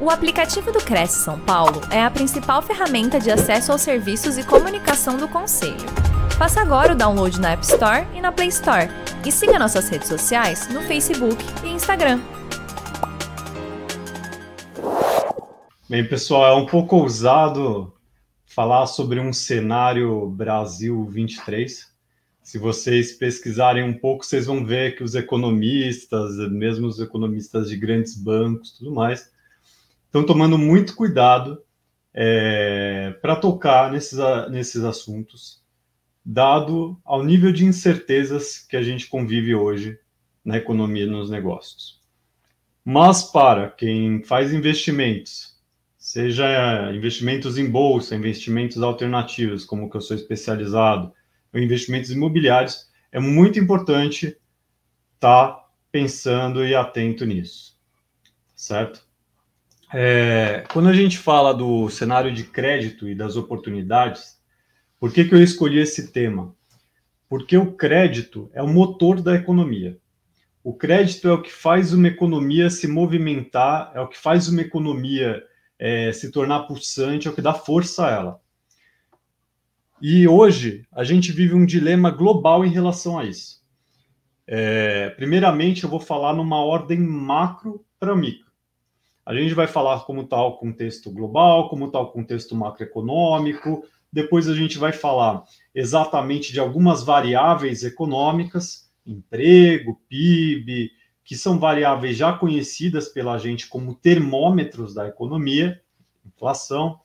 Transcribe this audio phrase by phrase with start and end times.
[0.00, 4.44] O aplicativo do Cresce São Paulo é a principal ferramenta de acesso aos serviços e
[4.44, 5.74] comunicação do Conselho.
[6.38, 8.88] Faça agora o download na App Store e na Play Store.
[9.26, 12.20] E siga nossas redes sociais no Facebook e Instagram.
[15.90, 17.92] Bem, pessoal, é um pouco ousado
[18.46, 21.92] falar sobre um cenário Brasil 23.
[22.40, 27.76] Se vocês pesquisarem um pouco, vocês vão ver que os economistas, mesmo os economistas de
[27.76, 29.36] grandes bancos, tudo mais,
[30.08, 31.62] estão tomando muito cuidado
[32.12, 34.18] é, para tocar nesses,
[34.50, 35.62] nesses assuntos,
[36.24, 39.98] dado ao nível de incertezas que a gente convive hoje
[40.44, 42.00] na economia e nos negócios.
[42.84, 45.56] Mas para quem faz investimentos,
[45.98, 51.12] seja investimentos em bolsa, investimentos alternativos, como que eu sou especializado,
[51.52, 54.36] ou investimentos imobiliários, é muito importante
[55.14, 57.78] estar tá pensando e atento nisso,
[58.54, 59.07] certo?
[59.92, 64.38] É, quando a gente fala do cenário de crédito e das oportunidades,
[65.00, 66.54] por que, que eu escolhi esse tema?
[67.28, 69.98] Porque o crédito é o motor da economia.
[70.62, 74.60] O crédito é o que faz uma economia se movimentar, é o que faz uma
[74.60, 75.42] economia
[75.78, 78.40] é, se tornar pulsante, é o que dá força a ela.
[80.00, 83.62] E hoje a gente vive um dilema global em relação a isso.
[84.46, 88.47] É, primeiramente, eu vou falar numa ordem macro para micro.
[89.28, 93.84] A gente vai falar como está o contexto global, como está o contexto macroeconômico.
[94.10, 100.90] Depois a gente vai falar exatamente de algumas variáveis econômicas, emprego, PIB,
[101.22, 105.78] que são variáveis já conhecidas pela gente como termômetros da economia,
[106.26, 106.98] inflação.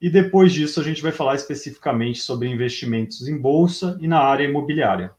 [0.00, 4.44] E depois disso a gente vai falar especificamente sobre investimentos em bolsa e na área
[4.44, 5.10] imobiliária.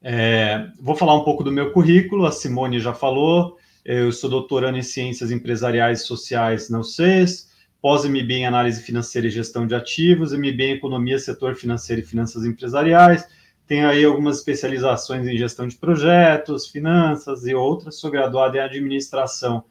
[0.00, 4.78] É, vou falar um pouco do meu currículo, a Simone já falou, eu sou doutorando
[4.78, 7.48] em Ciências Empresariais e Sociais na UCES,
[7.80, 12.44] pós-MBA em Análise Financeira e Gestão de Ativos, MBA em Economia, Setor Financeiro e Finanças
[12.44, 13.26] Empresariais.
[13.66, 17.96] Tenho aí algumas especializações em Gestão de Projetos, Finanças e outras.
[17.96, 19.64] Sou graduado em Administração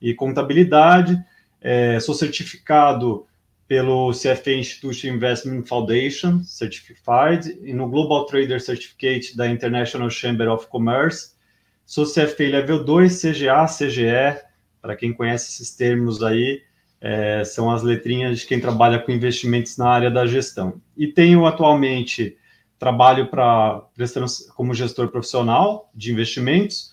[0.00, 1.22] e Contabilidade.
[1.60, 3.26] É, sou certificado
[3.68, 10.66] pelo CFA Institute Investment Foundation, Certified, e no Global Trader Certificate da International Chamber of
[10.66, 11.32] Commerce
[11.84, 14.40] Sou CFA Level 2, CGA, CGE,
[14.80, 16.62] para quem conhece esses termos aí,
[17.00, 20.80] é, são as letrinhas de quem trabalha com investimentos na área da gestão.
[20.96, 22.36] E tenho atualmente
[22.78, 23.82] trabalho para
[24.54, 26.92] como gestor profissional de investimentos,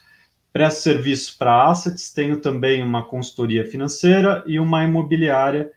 [0.52, 5.72] presto serviço para assets, tenho também uma consultoria financeira e uma imobiliária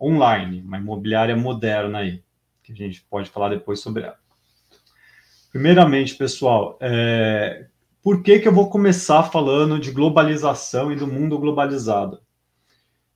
[0.00, 2.22] online, uma imobiliária moderna aí,
[2.62, 4.18] que a gente pode falar depois sobre ela.
[5.50, 7.66] Primeiramente, pessoal, é,
[8.02, 12.20] por que, que eu vou começar falando de globalização e do mundo globalizado?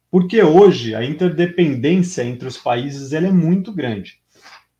[0.09, 4.21] Porque hoje a interdependência entre os países é muito grande.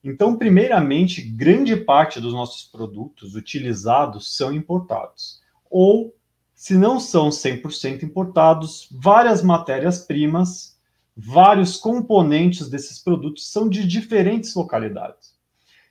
[0.05, 5.41] Então, primeiramente, grande parte dos nossos produtos utilizados são importados.
[5.69, 6.15] Ou,
[6.55, 10.79] se não são 100% importados, várias matérias-primas,
[11.17, 15.35] vários componentes desses produtos são de diferentes localidades.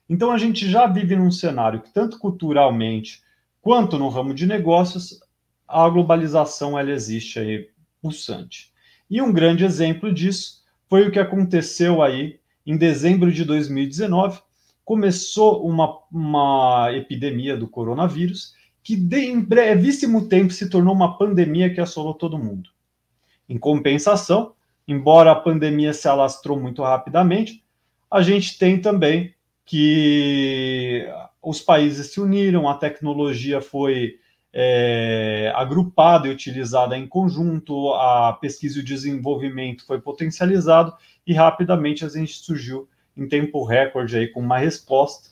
[0.08, 3.25] Então, a gente já vive num cenário que, tanto culturalmente
[3.66, 5.20] quanto no ramo de negócios,
[5.68, 7.68] a globalização ela existe aí
[8.00, 8.72] pulsante.
[9.09, 14.40] E um grande exemplo disso foi o que aconteceu aí em dezembro de 2019.
[14.84, 18.53] Começou uma, uma epidemia do coronavírus
[18.84, 22.70] que de, em brevíssimo tempo se tornou uma pandemia que assolou todo mundo.
[23.50, 24.53] Em compensação,
[24.88, 27.64] embora a pandemia se alastrou muito rapidamente,
[28.12, 29.34] a gente tem também
[29.66, 31.09] que
[31.45, 34.16] os países se uniram, a tecnologia foi
[34.51, 40.94] é, agrupada e utilizada em conjunto, a pesquisa e o desenvolvimento foi potencializado
[41.25, 45.29] e rapidamente a gente surgiu em tempo recorde aí com uma resposta,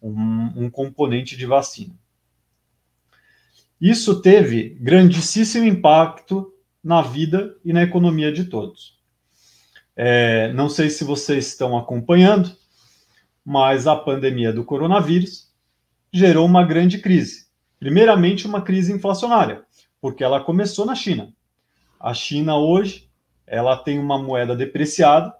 [0.00, 1.94] um, um componente de vacina.
[3.80, 6.52] Isso teve grandíssimo impacto
[6.82, 8.96] na vida e na economia de todos.
[9.96, 12.56] É, não sei se vocês estão acompanhando,
[13.44, 15.47] mas a pandemia do coronavírus
[16.12, 17.46] gerou uma grande crise.
[17.78, 19.62] Primeiramente, uma crise inflacionária,
[20.00, 21.32] porque ela começou na China.
[22.00, 23.08] A China hoje,
[23.46, 25.34] ela tem uma moeda depreciada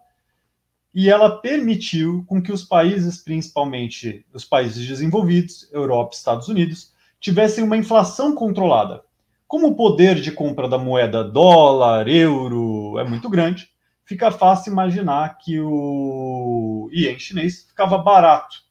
[0.94, 6.92] e ela permitiu com que os países, principalmente os países desenvolvidos, Europa e Estados Unidos,
[7.20, 9.02] tivessem uma inflação controlada.
[9.46, 13.70] Como o poder de compra da moeda dólar, euro é muito grande,
[14.04, 18.67] fica fácil imaginar que o ien chinês ficava barato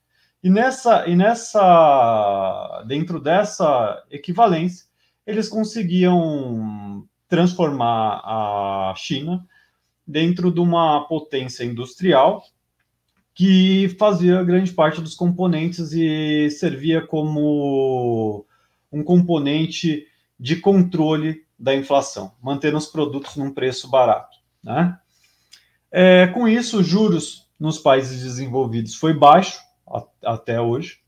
[0.48, 4.86] e nessa, e nessa, dentro dessa equivalência,
[5.26, 9.46] eles conseguiam transformar a China
[10.08, 12.46] dentro de uma potência industrial
[13.36, 18.46] que fazia grande parte dos componentes e servia como
[18.90, 20.08] um componente
[20.40, 24.38] de controle da inflação, mantendo os produtos num preço barato.
[24.64, 24.98] Né?
[25.92, 29.67] É, com isso, os juros nos países desenvolvidos foi baixo
[30.24, 31.00] até hoje.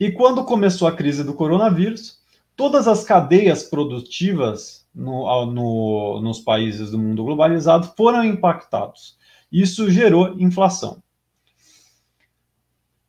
[0.00, 2.18] E quando começou a crise do coronavírus,
[2.54, 9.16] todas as cadeias produtivas no, no, nos países do mundo globalizado foram impactados.
[9.50, 11.02] Isso gerou inflação.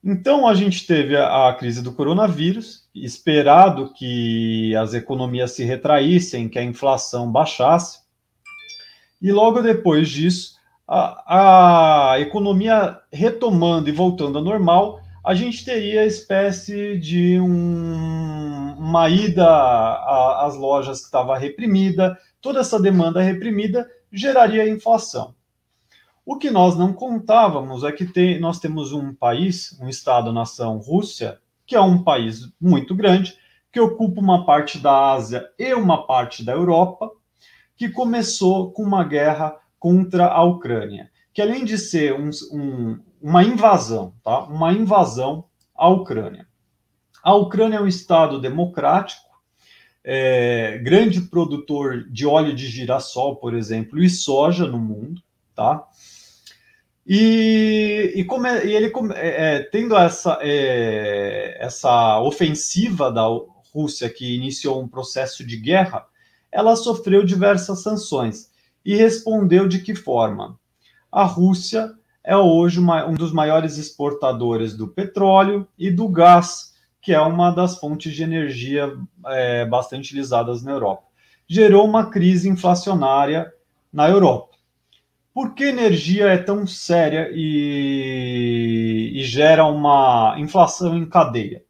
[0.03, 6.47] Então a gente teve a, a, crise do coronavírus, esperado que as economias se retraíssem,
[6.47, 7.99] que a inflação baixasse,
[9.21, 10.58] e logo depois disso,
[10.91, 18.73] a, a economia retomando e voltando ao normal, a gente teria a espécie de um,
[18.75, 19.45] uma ida
[20.43, 25.35] às lojas que estava reprimida, toda essa demanda reprimida geraria inflação.
[26.25, 31.39] O que nós não contávamos é que tem, nós temos um país, um Estado-nação Rússia,
[31.67, 33.37] que é um país muito grande,
[33.71, 37.11] que ocupa uma parte da Ásia e uma parte da Europa,
[37.77, 43.43] que começou com uma guerra contra a Ucrânia, que além de ser um, um, uma
[43.43, 44.43] invasão, tá?
[44.43, 45.45] uma invasão
[45.75, 46.47] à Ucrânia.
[47.23, 49.29] A Ucrânia é um Estado democrático,
[50.03, 55.21] é, grande produtor de óleo de girassol, por exemplo, e soja no mundo,
[55.53, 55.85] tá?
[57.05, 63.25] E, e, e ele é, é, tendo essa, é, essa ofensiva da
[63.73, 66.05] Rússia que iniciou um processo de guerra,
[66.51, 68.49] ela sofreu diversas sanções
[68.85, 70.59] e respondeu de que forma?
[71.11, 71.91] A Rússia
[72.23, 77.51] é hoje uma, um dos maiores exportadores do petróleo e do gás, que é uma
[77.51, 78.93] das fontes de energia
[79.27, 81.03] é, bastante utilizadas na Europa.
[81.47, 83.51] Gerou uma crise inflacionária
[83.91, 84.49] na Europa.
[85.33, 91.63] Por que energia é tão séria e, e gera uma inflação em cadeia?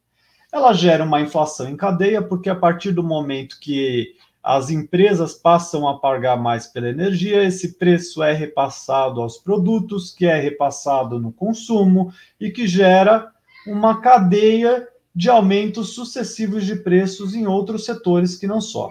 [0.51, 5.87] Ela gera uma inflação em cadeia porque a partir do momento que as empresas passam
[5.87, 11.31] a pagar mais pela energia, esse preço é repassado aos produtos, que é repassado no
[11.31, 13.31] consumo e que gera
[13.67, 18.89] uma cadeia de aumentos sucessivos de preços em outros setores que não só.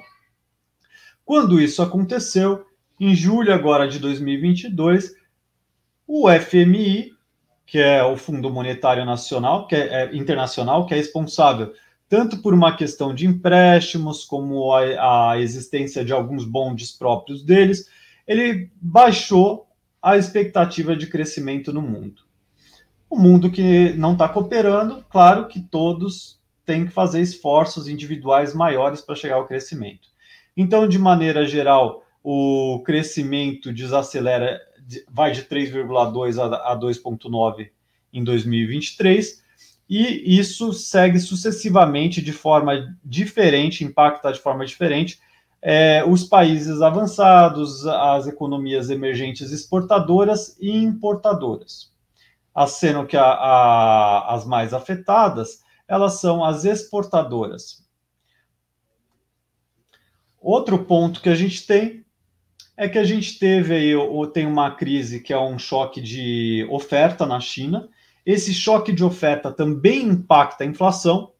[1.24, 2.66] Quando isso aconteceu,
[3.00, 5.14] em julho agora de 2022,
[6.06, 7.12] o FMI,
[7.64, 11.72] que é o Fundo Monetário Nacional, que é, é internacional, que é responsável
[12.08, 17.88] tanto por uma questão de empréstimos, como a, a existência de alguns bondes próprios deles,
[18.26, 19.66] ele baixou
[20.00, 22.22] a expectativa de crescimento no mundo.
[23.10, 29.00] O mundo que não está cooperando, claro que todos têm que fazer esforços individuais maiores
[29.00, 30.08] para chegar ao crescimento.
[30.56, 34.60] Então, de maneira geral, o crescimento desacelera,
[35.10, 37.70] vai de 3,2 a 2,9
[38.12, 39.42] em 2023
[39.88, 45.18] e isso segue sucessivamente de forma diferente, impacta de forma diferente
[45.60, 51.92] é, os países avançados, as economias emergentes exportadoras e importadoras.
[52.66, 57.84] Sendo que a, a, as mais afetadas, elas são as exportadoras.
[60.40, 62.04] Outro ponto que a gente tem
[62.76, 66.66] é que a gente teve aí, ou tem uma crise que é um choque de
[66.70, 67.88] oferta na China,
[68.28, 71.32] esse choque de oferta também impacta a inflação.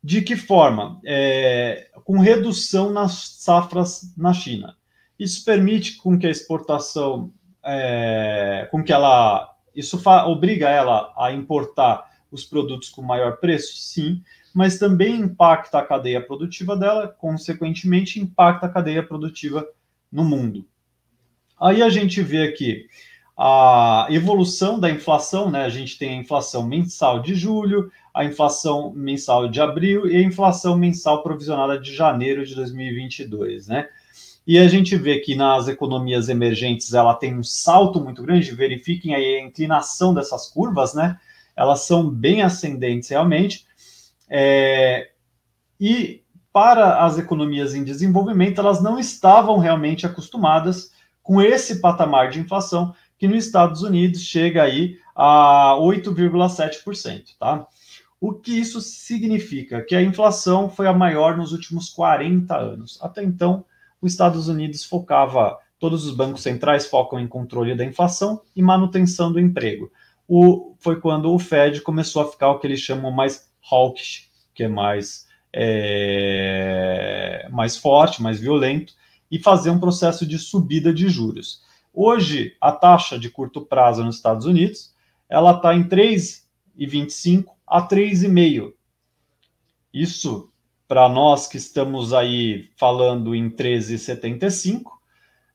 [0.00, 1.00] De que forma?
[1.04, 4.76] É, com redução nas safras na China.
[5.18, 7.32] Isso permite com que a exportação,
[7.64, 14.22] é, com que ela, isso obriga ela a importar os produtos com maior preço, sim,
[14.54, 19.66] mas também impacta a cadeia produtiva dela, consequentemente impacta a cadeia produtiva
[20.12, 20.64] no mundo.
[21.60, 22.86] Aí a gente vê aqui
[23.40, 25.64] a evolução da inflação, né?
[25.64, 30.22] A gente tem a inflação mensal de julho, a inflação mensal de abril e a
[30.22, 33.88] inflação mensal provisionada de janeiro de 2022, né?
[34.44, 39.14] E a gente vê que nas economias emergentes ela tem um salto muito grande, verifiquem
[39.14, 41.16] aí a inclinação dessas curvas, né?
[41.54, 43.66] Elas são bem ascendentes realmente.
[44.28, 45.10] É,
[45.78, 50.90] e para as economias em desenvolvimento, elas não estavam realmente acostumadas
[51.22, 57.66] com esse patamar de inflação que nos Estados Unidos chega aí a 8,7%, tá?
[58.20, 59.82] O que isso significa?
[59.82, 62.98] Que a inflação foi a maior nos últimos 40 anos.
[63.00, 63.64] Até então,
[64.00, 69.32] os Estados Unidos focava, todos os bancos centrais focam em controle da inflação e manutenção
[69.32, 69.90] do emprego.
[70.26, 74.64] O, foi quando o Fed começou a ficar o que eles chamam mais hawkish, que
[74.64, 78.94] é mais é, mais forte, mais violento,
[79.30, 81.62] e fazer um processo de subida de juros.
[82.00, 84.94] Hoje, a taxa de curto prazo nos Estados Unidos
[85.28, 88.72] ela está em 3,25 a 3,5.
[89.92, 90.48] Isso,
[90.86, 94.82] para nós que estamos aí falando em 13,75,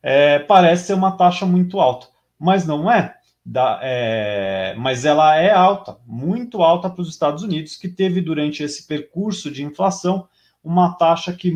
[0.01, 2.07] é, parece ser uma taxa muito alta,
[2.37, 3.15] mas não é.
[3.45, 8.61] Da, é, mas ela é alta, muito alta para os Estados Unidos, que teve durante
[8.63, 10.27] esse percurso de inflação
[10.61, 11.53] uma taxa que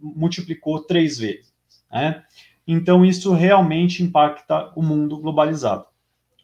[0.00, 1.52] multiplicou três vezes.
[1.92, 2.24] Né?
[2.66, 5.86] Então, isso realmente impacta o mundo globalizado.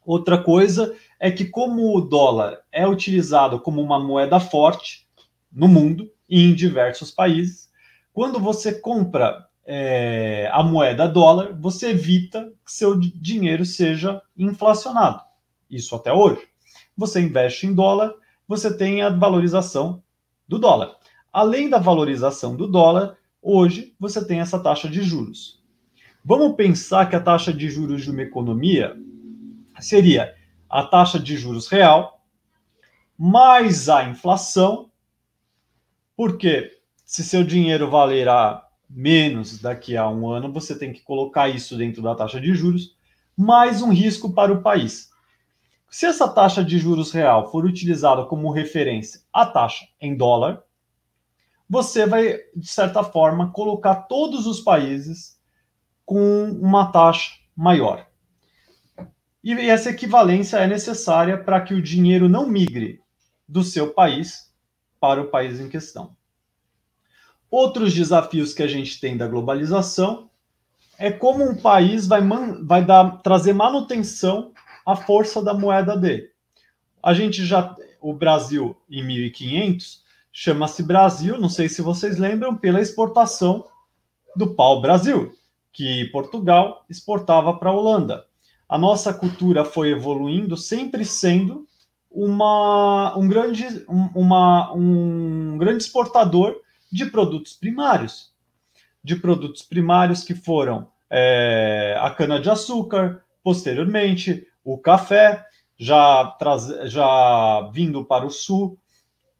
[0.04, 5.06] Outra coisa é que, como o dólar é utilizado como uma moeda forte
[5.52, 7.68] no mundo e em diversos países,
[8.12, 15.22] quando você compra é, a moeda dólar, você evita que seu dinheiro seja inflacionado.
[15.70, 16.40] Isso até hoje.
[16.96, 18.14] Você investe em dólar,
[18.46, 20.02] você tem a valorização
[20.48, 20.96] do dólar.
[21.30, 25.57] Além da valorização do dólar, hoje você tem essa taxa de juros.
[26.24, 28.96] Vamos pensar que a taxa de juros de uma economia
[29.80, 30.34] seria
[30.68, 32.18] a taxa de juros real
[33.18, 34.92] mais a inflação,
[36.16, 36.70] porque
[37.04, 42.00] se seu dinheiro valerá menos daqui a um ano, você tem que colocar isso dentro
[42.00, 42.96] da taxa de juros,
[43.36, 45.10] mais um risco para o país.
[45.90, 50.62] Se essa taxa de juros real for utilizada como referência à taxa em dólar,
[51.68, 55.37] você vai, de certa forma, colocar todos os países
[56.08, 58.06] com uma taxa maior.
[59.44, 63.02] E essa equivalência é necessária para que o dinheiro não migre
[63.46, 64.50] do seu país
[64.98, 66.16] para o país em questão.
[67.50, 70.30] Outros desafios que a gente tem da globalização
[70.98, 72.22] é como um país vai,
[72.62, 74.52] vai dar, trazer manutenção
[74.86, 76.30] à força da moeda dele.
[77.02, 82.80] A gente já, o Brasil em 1500 chama-se Brasil, não sei se vocês lembram, pela
[82.80, 83.66] exportação
[84.34, 85.36] do pau Brasil,
[85.78, 88.26] que Portugal exportava para a Holanda.
[88.68, 91.68] A nossa cultura foi evoluindo, sempre sendo
[92.10, 96.56] uma, um, grande, um, uma, um grande exportador
[96.90, 98.32] de produtos primários,
[99.04, 105.46] de produtos primários que foram é, a cana-de-açúcar, posteriormente o café,
[105.78, 108.76] já, traz, já vindo para o sul,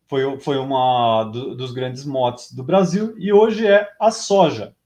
[0.07, 4.78] foi, foi uma do, dos grandes motes do Brasil, e hoje é a soja.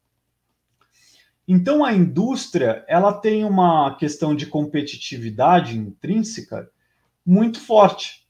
[1.47, 6.71] Então a indústria ela tem uma questão de competitividade intrínseca
[7.27, 8.23] muito forte.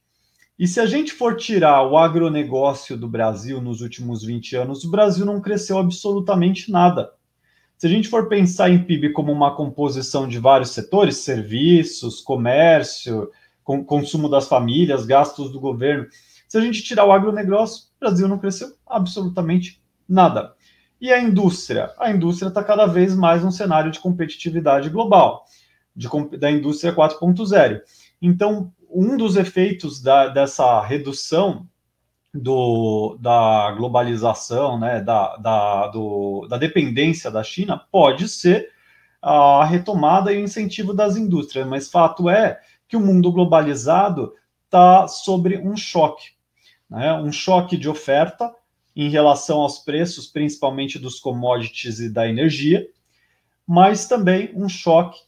[0.57, 4.91] E se a gente for tirar o agronegócio do Brasil nos últimos 20 anos, o
[4.91, 7.11] Brasil não cresceu absolutamente nada.
[7.77, 13.29] Se a gente for pensar em PIB como uma composição de vários setores, serviços, comércio,
[13.63, 16.07] com, consumo das famílias, gastos do governo,
[16.47, 20.53] se a gente tirar o agronegócio, o Brasil não cresceu absolutamente nada.
[21.03, 21.91] E a indústria?
[21.99, 25.43] A indústria está cada vez mais num cenário de competitividade global,
[25.93, 26.07] de,
[26.37, 27.81] da indústria 4.0.
[28.21, 31.67] Então, um dos efeitos da, dessa redução
[32.33, 38.69] do, da globalização, né, da, da, do, da dependência da China, pode ser
[39.21, 44.33] a retomada e o incentivo das indústrias, mas fato é que o mundo globalizado
[44.63, 46.29] está sobre um choque,
[46.89, 48.55] né, um choque de oferta
[48.95, 52.87] em relação aos preços, principalmente dos commodities e da energia,
[53.65, 55.19] mas também um choque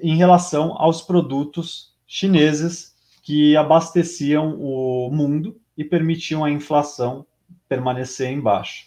[0.00, 7.26] em relação aos produtos chineses que abasteciam o mundo e permitiam a inflação
[7.68, 8.84] permanecer em baixa.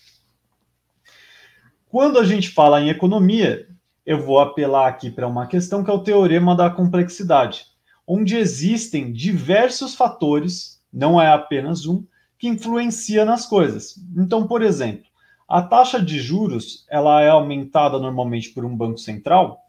[1.88, 3.68] Quando a gente fala em economia,
[4.06, 7.65] eu vou apelar aqui para uma questão que é o teorema da complexidade,
[8.08, 12.03] onde existem diversos fatores, não é apenas um,
[12.41, 14.03] que influencia nas coisas.
[14.17, 15.05] Então, por exemplo,
[15.48, 19.60] a taxa de juros ela é aumentada normalmente por um banco central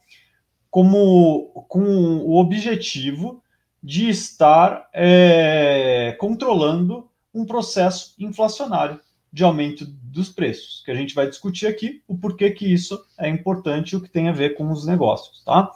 [0.70, 1.82] como com
[2.20, 3.42] o objetivo
[3.82, 8.98] de estar é, controlando um processo inflacionário
[9.30, 13.28] de aumento dos preços, que a gente vai discutir aqui o porquê que isso é
[13.28, 15.70] importante e o que tem a ver com os negócios, tá?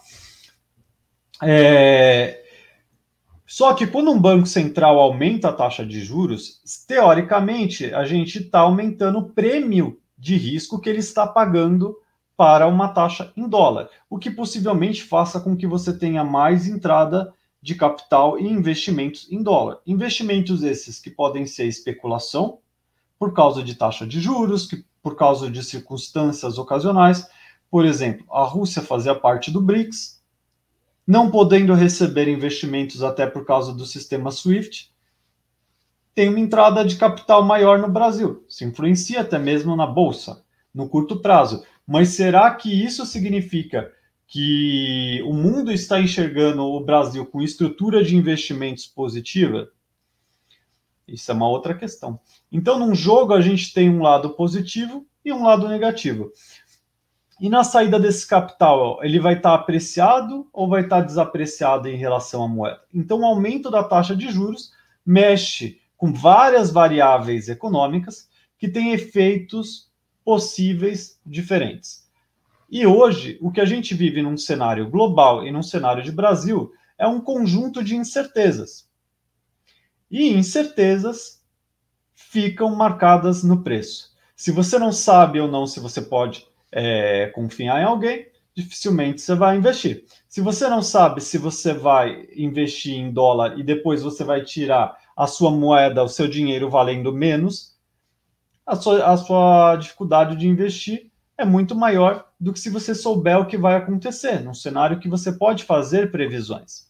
[1.42, 2.45] É,
[3.46, 8.60] só que quando um banco central aumenta a taxa de juros, teoricamente a gente está
[8.60, 11.96] aumentando o prêmio de risco que ele está pagando
[12.36, 17.32] para uma taxa em dólar, o que possivelmente faça com que você tenha mais entrada
[17.62, 19.78] de capital e investimentos em dólar.
[19.86, 22.58] Investimentos esses que podem ser especulação,
[23.18, 27.26] por causa de taxa de juros, que, por causa de circunstâncias ocasionais.
[27.70, 30.15] Por exemplo, a Rússia fazia parte do BRICS,
[31.06, 34.90] não podendo receber investimentos até por causa do sistema SWIFT,
[36.14, 38.44] tem uma entrada de capital maior no Brasil.
[38.48, 40.42] Se influencia até mesmo na bolsa,
[40.74, 41.62] no curto prazo.
[41.86, 43.92] Mas será que isso significa
[44.26, 49.70] que o mundo está enxergando o Brasil com estrutura de investimentos positiva?
[51.06, 52.18] Isso é uma outra questão.
[52.50, 56.32] Então, num jogo, a gente tem um lado positivo e um lado negativo.
[57.38, 62.42] E na saída desse capital, ele vai estar apreciado ou vai estar desapreciado em relação
[62.42, 62.80] à moeda?
[62.94, 64.72] Então, o aumento da taxa de juros
[65.04, 68.26] mexe com várias variáveis econômicas
[68.58, 69.90] que têm efeitos
[70.24, 72.06] possíveis diferentes.
[72.70, 76.72] E hoje, o que a gente vive num cenário global e num cenário de Brasil
[76.98, 78.88] é um conjunto de incertezas.
[80.10, 81.42] E incertezas
[82.14, 84.16] ficam marcadas no preço.
[84.34, 89.34] Se você não sabe ou não se você pode é, confiar em alguém, dificilmente você
[89.34, 90.04] vai investir.
[90.28, 94.96] Se você não sabe se você vai investir em dólar e depois você vai tirar
[95.16, 97.76] a sua moeda, o seu dinheiro valendo menos,
[98.66, 103.38] a sua, a sua dificuldade de investir é muito maior do que se você souber
[103.38, 106.86] o que vai acontecer, num cenário que você pode fazer previsões.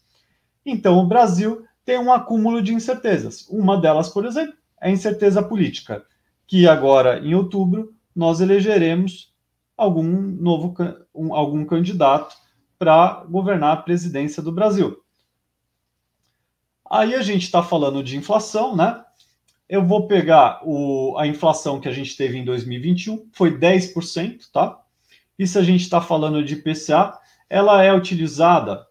[0.65, 3.47] Então, o Brasil tem um acúmulo de incertezas.
[3.49, 6.05] Uma delas, por exemplo, é a incerteza política,
[6.47, 9.33] que agora, em outubro, nós elegeremos
[9.77, 10.75] algum novo
[11.15, 12.35] um, algum candidato
[12.79, 14.99] para governar a presidência do Brasil.
[16.89, 19.03] Aí a gente está falando de inflação, né?
[19.69, 24.81] Eu vou pegar o, a inflação que a gente teve em 2021, foi 10%, tá?
[25.39, 27.19] E se a gente está falando de IPCA,
[27.51, 28.87] ela é utilizada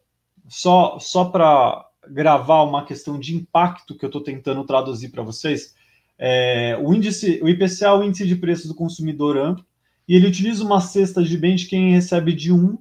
[0.47, 5.73] só, só para gravar uma questão de impacto que eu estou tentando traduzir para vocês.
[6.17, 9.65] É, o índice, o IPCA o índice de preços do consumidor amplo,
[10.07, 12.77] e ele utiliza uma cesta de bens de quem recebe de 1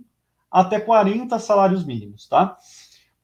[0.50, 2.56] até 40 salários mínimos, tá?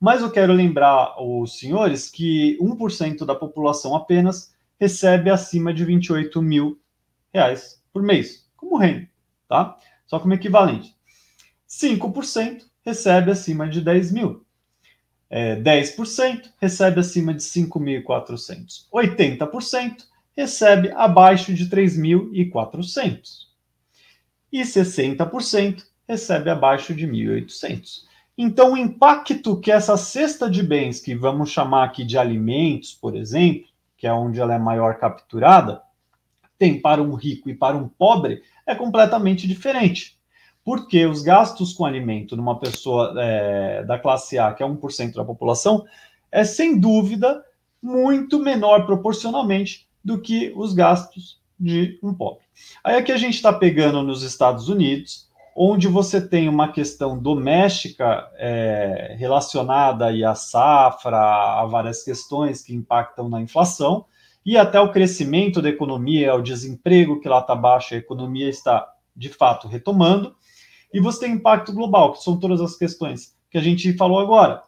[0.01, 6.41] Mas eu quero lembrar os senhores que 1% da população apenas recebe acima de 28
[6.41, 6.81] mil
[7.33, 9.09] reais por mês, como renda,
[9.47, 9.77] tá?
[10.07, 10.97] Só como equivalente.
[11.69, 14.45] 5% recebe acima de 10 mil.
[15.29, 18.89] É, 10% recebe acima de 5.400.
[18.93, 20.05] 80%
[20.37, 23.50] recebe abaixo de 3.400.
[24.53, 28.03] E 60% recebe abaixo de 1.800.
[28.37, 33.15] Então, o impacto que essa cesta de bens, que vamos chamar aqui de alimentos, por
[33.15, 35.83] exemplo, que é onde ela é maior capturada,
[36.59, 40.19] tem para um rico e para um pobre é completamente diferente.
[40.65, 45.25] Porque os gastos com alimento numa pessoa é, da classe A, que é 1% da
[45.25, 45.85] população,
[46.31, 47.45] é sem dúvida
[47.83, 52.45] muito menor proporcionalmente do que os gastos de um pobre.
[52.83, 58.29] Aí aqui a gente está pegando nos Estados Unidos, onde você tem uma questão doméstica
[58.37, 64.07] é, relacionada aí à safra, a várias questões que impactam na inflação,
[64.45, 68.89] e até o crescimento da economia, o desemprego que lá está baixo, a economia está
[69.15, 70.35] de fato retomando,
[70.93, 74.63] e você tem impacto global, que são todas as questões que a gente falou agora.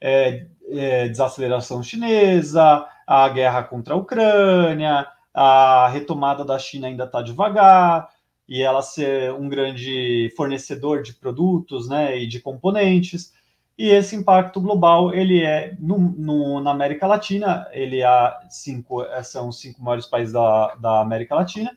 [0.00, 7.22] É, é, desaceleração chinesa, a guerra contra a Ucrânia, a retomada da China ainda está
[7.22, 8.08] devagar,
[8.48, 13.32] e ela ser um grande fornecedor de produtos né, e de componentes.
[13.78, 19.48] E esse impacto global, ele é, no, no, na América Latina, ele é cinco, são
[19.48, 21.74] os cinco maiores países da, da América Latina,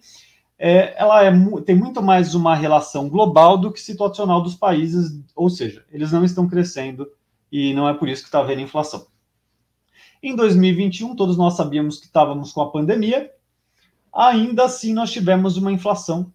[0.57, 1.31] é, ela é,
[1.65, 6.23] tem muito mais uma relação global do que situacional dos países, ou seja, eles não
[6.23, 7.07] estão crescendo
[7.51, 9.07] e não é por isso que está havendo inflação.
[10.23, 13.31] Em 2021, todos nós sabíamos que estávamos com a pandemia,
[14.15, 16.33] ainda assim nós tivemos uma inflação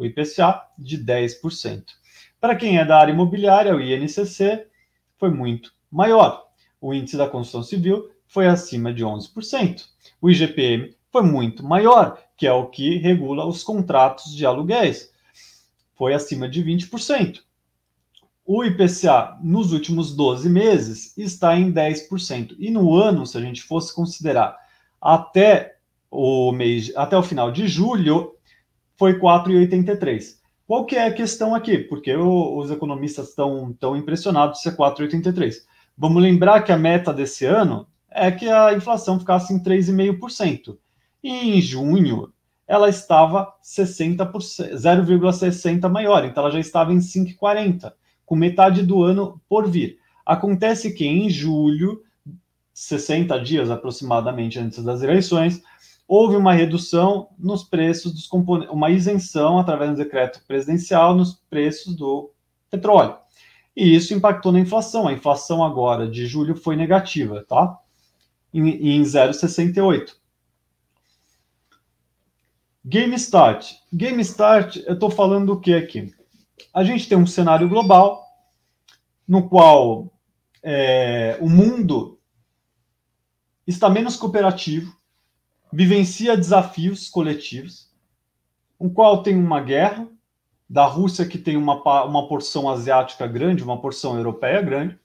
[0.00, 1.84] o IPCA, de 10%.
[2.40, 4.66] Para quem é da área imobiliária, o INCC
[5.18, 6.46] foi muito maior.
[6.80, 9.84] O índice da construção civil foi acima de 11%.
[10.18, 15.12] O IGPM foi muito maior, que é o que regula os contratos de aluguéis.
[15.94, 17.40] Foi acima de 20%.
[18.46, 22.56] O IPCA nos últimos 12 meses está em 10%.
[22.58, 24.56] E no ano, se a gente fosse considerar
[24.98, 25.76] até
[26.10, 28.34] o mês, até o final de julho,
[28.98, 30.40] foi 4,83.
[30.66, 31.78] Qual que é a questão aqui?
[31.78, 35.54] Porque o, os economistas estão tão impressionados de ser 4,83.
[35.96, 40.78] Vamos lembrar que a meta desse ano é que a inflação ficasse em 3,5%.
[41.22, 42.32] E em junho
[42.66, 47.92] ela estava 0,60 maior, então ela já estava em 5,40,
[48.24, 49.98] com metade do ano por vir.
[50.24, 52.00] Acontece que em julho,
[52.72, 55.60] 60 dias aproximadamente antes das eleições,
[56.10, 61.94] houve uma redução nos preços dos componentes, uma isenção através do decreto presidencial nos preços
[61.94, 62.32] do
[62.68, 63.16] petróleo.
[63.76, 65.06] E isso impactou na inflação.
[65.06, 67.78] A inflação agora de julho foi negativa, tá?
[68.52, 70.16] Em, em 0,68.
[72.84, 73.74] Game Start.
[73.92, 76.12] Game Start, eu estou falando do que aqui?
[76.74, 78.26] A gente tem um cenário global
[79.28, 80.12] no qual
[80.60, 82.18] é, o mundo
[83.64, 84.99] está menos cooperativo,
[85.72, 87.90] vivencia desafios coletivos,
[88.78, 90.08] o qual tem uma guerra
[90.68, 94.98] da Rússia que tem uma, uma porção asiática grande, uma porção europeia grande,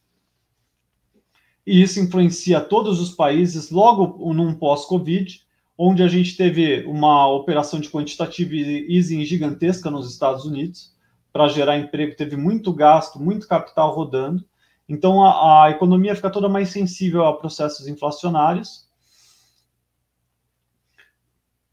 [1.65, 5.41] e isso influencia todos os países logo num pós-Covid,
[5.78, 10.93] onde a gente teve uma operação de quantitative easing gigantesca nos Estados Unidos
[11.34, 14.45] para gerar emprego, teve muito gasto, muito capital rodando,
[14.88, 18.85] então a, a economia fica toda mais sensível a processos inflacionários.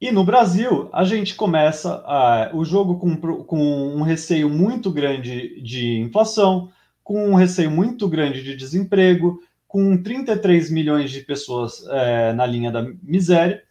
[0.03, 5.63] E no Brasil, a gente começa uh, o jogo com, com um receio muito grande
[5.63, 6.73] de inflação,
[7.05, 12.73] com um receio muito grande de desemprego, com 33 milhões de pessoas é, na linha
[12.73, 13.63] da miséria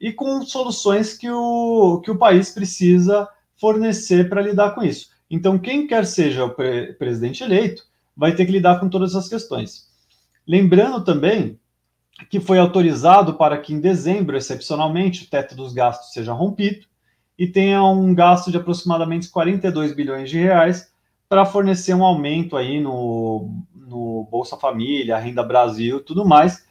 [0.00, 3.28] e com soluções que o, que o país precisa
[3.60, 5.10] fornecer para lidar com isso.
[5.30, 7.82] Então, quem quer seja o pre presidente eleito
[8.16, 9.86] vai ter que lidar com todas essas questões.
[10.48, 11.60] Lembrando também
[12.30, 16.86] que foi autorizado para que em dezembro, excepcionalmente, o teto dos gastos seja rompido
[17.38, 20.90] e tenha um gasto de aproximadamente 42 bilhões de reais
[21.28, 26.64] para fornecer um aumento aí no, no Bolsa Família, Renda Brasil, tudo mais,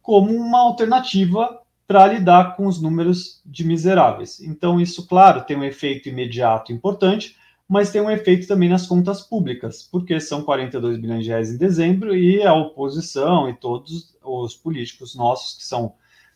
[0.00, 4.40] como uma alternativa para lidar com os números de miseráveis.
[4.40, 7.36] Então, isso, claro, tem um efeito imediato importante,
[7.68, 11.56] mas tem um efeito também nas contas públicas, porque são 42 bilhões de reais em
[11.56, 15.94] dezembro e a oposição e todos os políticos nossos, que são,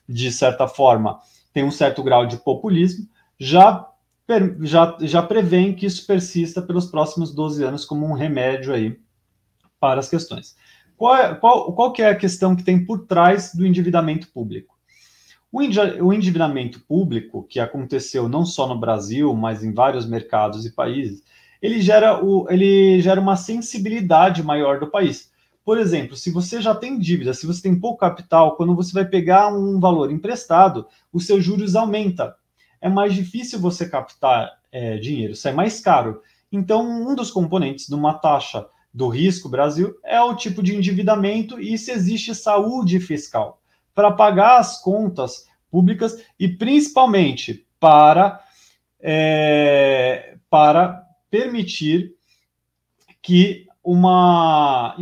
[0.08, 1.20] de certa forma,
[1.52, 3.88] têm um certo grau de populismo, já,
[4.62, 8.98] já, já prevêem que isso persista pelos próximos 12 anos como um remédio aí
[9.80, 10.56] para as questões.
[10.96, 14.76] Qual, é, qual, qual que é a questão que tem por trás do endividamento público?
[15.50, 20.72] O, o endividamento público, que aconteceu não só no Brasil, mas em vários mercados e
[20.72, 21.22] países,
[21.62, 25.30] ele gera, o, ele gera uma sensibilidade maior do país.
[25.68, 29.04] Por exemplo, se você já tem dívida, se você tem pouco capital, quando você vai
[29.04, 32.34] pegar um valor emprestado, os seus juros aumenta.
[32.80, 36.22] É mais difícil você captar é, dinheiro, isso é mais caro.
[36.50, 41.60] Então, um dos componentes de uma taxa do risco Brasil é o tipo de endividamento
[41.60, 43.60] e se existe saúde fiscal
[43.94, 48.42] para pagar as contas públicas e principalmente para,
[49.02, 52.14] é, para permitir
[53.20, 54.94] que uma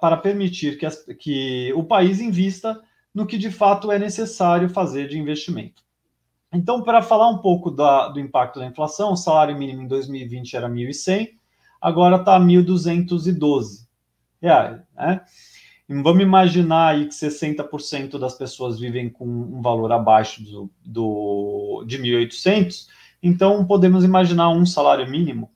[0.00, 2.80] para permitir que, as, que o país invista
[3.14, 5.82] no que de fato é necessário fazer de investimento.
[6.50, 10.56] Então, para falar um pouco da, do impacto da inflação, o salário mínimo em 2020
[10.56, 11.32] era 1.100,
[11.78, 13.86] agora está 1.212
[14.40, 14.80] reais.
[14.96, 15.20] Né?
[15.86, 21.98] Vamos imaginar aí que 60% das pessoas vivem com um valor abaixo do, do, de
[21.98, 22.86] 1.800,
[23.22, 25.50] então podemos imaginar um salário mínimo.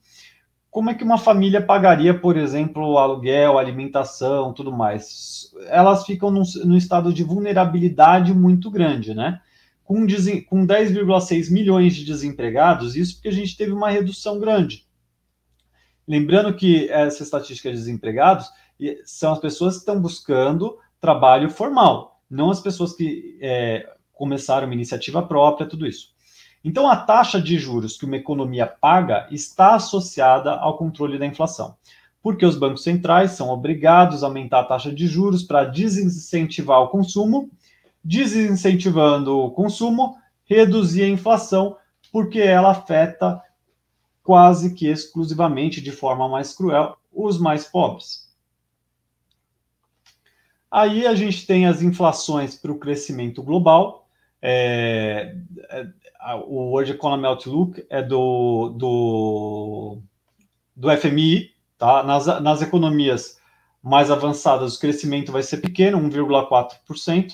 [0.71, 5.51] Como é que uma família pagaria, por exemplo, aluguel, alimentação, tudo mais?
[5.67, 9.41] Elas ficam num, num estado de vulnerabilidade muito grande, né?
[9.83, 10.05] Com,
[10.47, 14.85] com 10,6 milhões de desempregados, isso porque a gente teve uma redução grande.
[16.07, 18.47] Lembrando que essa estatística de desempregados
[19.05, 24.73] são as pessoas que estão buscando trabalho formal, não as pessoas que é, começaram uma
[24.75, 26.09] iniciativa própria, tudo isso.
[26.63, 31.75] Então, a taxa de juros que uma economia paga está associada ao controle da inflação,
[32.21, 36.89] porque os bancos centrais são obrigados a aumentar a taxa de juros para desincentivar o
[36.89, 37.49] consumo,
[38.03, 41.77] desincentivando o consumo, reduzir a inflação,
[42.11, 43.41] porque ela afeta
[44.23, 48.29] quase que exclusivamente, de forma mais cruel, os mais pobres.
[50.71, 53.98] Aí a gente tem as inflações para o crescimento global.
[54.41, 55.35] É,
[55.69, 55.87] é,
[56.45, 59.97] o World Economy Outlook é do, do,
[60.75, 61.51] do FMI.
[61.77, 62.03] Tá?
[62.03, 63.39] Nas, nas economias
[63.81, 67.33] mais avançadas, o crescimento vai ser pequeno, 1,4%.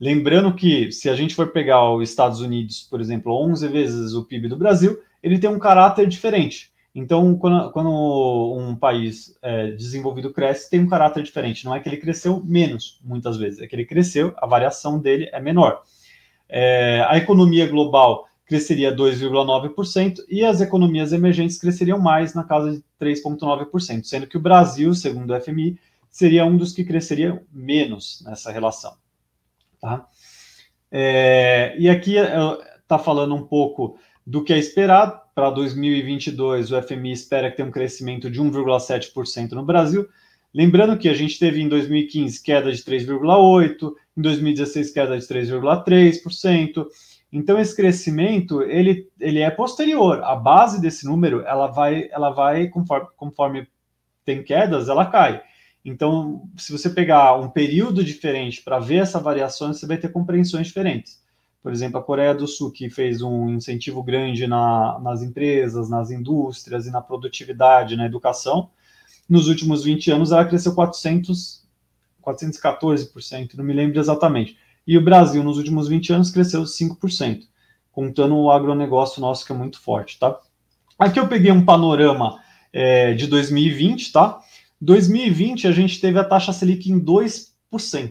[0.00, 4.24] Lembrando que, se a gente for pegar os Estados Unidos, por exemplo, 11 vezes o
[4.24, 6.72] PIB do Brasil, ele tem um caráter diferente.
[6.94, 11.64] Então, quando, quando um país é, desenvolvido cresce, tem um caráter diferente.
[11.64, 15.28] Não é que ele cresceu menos, muitas vezes, é que ele cresceu, a variação dele
[15.32, 15.82] é menor.
[16.54, 22.84] É, a economia global cresceria 2,9% e as economias emergentes cresceriam mais, na casa de
[23.00, 25.78] 3,9%, sendo que o Brasil, segundo o FMI,
[26.10, 28.94] seria um dos que cresceria menos nessa relação.
[29.80, 30.06] Tá?
[30.90, 35.22] É, e aqui está falando um pouco do que é esperado.
[35.34, 40.06] Para 2022, o FMI espera que tenha um crescimento de 1,7% no Brasil.
[40.52, 46.86] Lembrando que a gente teve em 2015 queda de 3,8%, em 2016 queda de 3,3%,
[47.32, 50.22] Então esse crescimento ele, ele é posterior.
[50.22, 53.68] A base desse número ela vai ela vai conforme, conforme
[54.24, 55.42] tem quedas ela cai.
[55.84, 60.66] Então se você pegar um período diferente para ver essa variação você vai ter compreensões
[60.66, 61.20] diferentes.
[61.62, 66.10] Por exemplo, a Coreia do Sul que fez um incentivo grande na, nas empresas, nas
[66.10, 68.68] indústrias e na produtividade, na educação,
[69.28, 71.61] nos últimos 20 anos ela cresceu 400
[72.24, 74.56] 414%, não me lembro exatamente.
[74.86, 77.42] E o Brasil, nos últimos 20 anos, cresceu 5%,
[77.90, 80.38] contando o agronegócio nosso, que é muito forte, tá?
[80.98, 82.40] Aqui eu peguei um panorama
[82.72, 84.40] é, de 2020, tá?
[84.80, 87.52] 2020 a gente teve a taxa Selic em 2%.
[87.72, 88.10] Não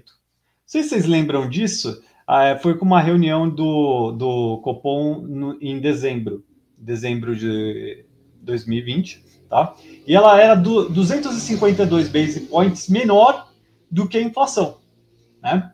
[0.66, 5.80] sei se vocês lembram disso, ah, foi com uma reunião do, do Copom no, em
[5.80, 6.46] dezembro,
[6.78, 8.06] dezembro de
[8.42, 9.76] 2020, tá?
[10.08, 13.51] E ela era do 252 base points menor
[13.92, 14.78] do que a inflação,
[15.42, 15.74] né?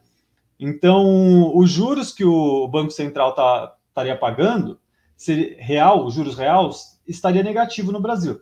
[0.59, 4.79] Então, os juros que o Banco Central tá, estaria pagando,
[5.15, 8.39] se real, os juros reais, estaria negativo no Brasil.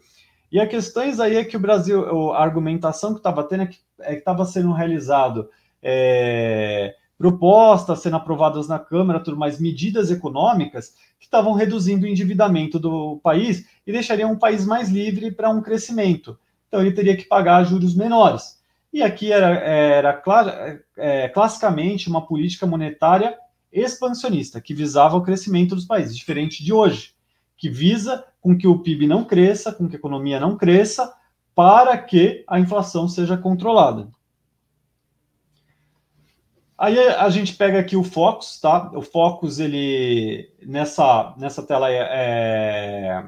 [0.52, 3.80] E a questão aí é que o Brasil, a argumentação que estava tendo é que
[4.02, 5.50] é estava sendo realizado
[5.82, 12.80] é, propostas sendo aprovadas na Câmara, tudo mais, medidas econômicas que estavam reduzindo o endividamento
[12.80, 16.38] do país e deixariam um país mais livre para um crescimento.
[16.68, 18.55] Então ele teria que pagar juros menores.
[18.96, 20.24] E aqui era, era
[20.96, 23.38] é, classicamente uma política monetária
[23.70, 27.14] expansionista, que visava o crescimento dos países, diferente de hoje,
[27.58, 31.14] que visa com que o PIB não cresça, com que a economia não cresça,
[31.54, 34.08] para que a inflação seja controlada.
[36.78, 38.92] Aí a gente pega aqui o Focus, tá?
[38.94, 43.26] O Focus, ele nessa, nessa tela é, é,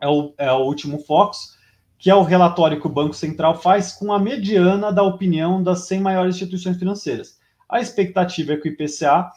[0.00, 1.60] é, o, é o último Focus
[2.02, 5.86] que é o relatório que o Banco Central faz com a mediana da opinião das
[5.86, 7.38] 100 maiores instituições financeiras.
[7.68, 9.30] A expectativa é que o IPCA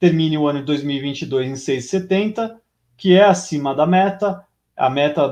[0.00, 2.56] termine o ano de 2022 em 6,70,
[2.96, 4.42] que é acima da meta.
[4.74, 5.30] A meta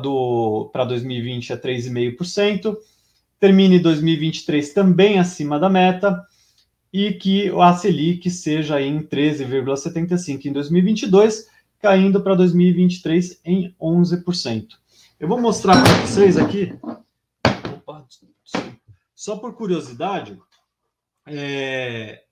[0.71, 2.77] para 2020 é 3,5%.
[3.39, 6.23] Termine 2023 também acima da meta
[6.93, 11.47] e que a Selic seja em 13,75 em 2022,
[11.81, 14.79] caindo para 2023 em 11%.
[15.21, 16.73] Eu vou mostrar para vocês aqui,
[17.77, 18.07] opa,
[19.15, 20.41] só por curiosidade,
[21.27, 22.25] é,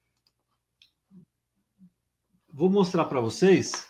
[2.50, 3.86] vou mostrar para vocês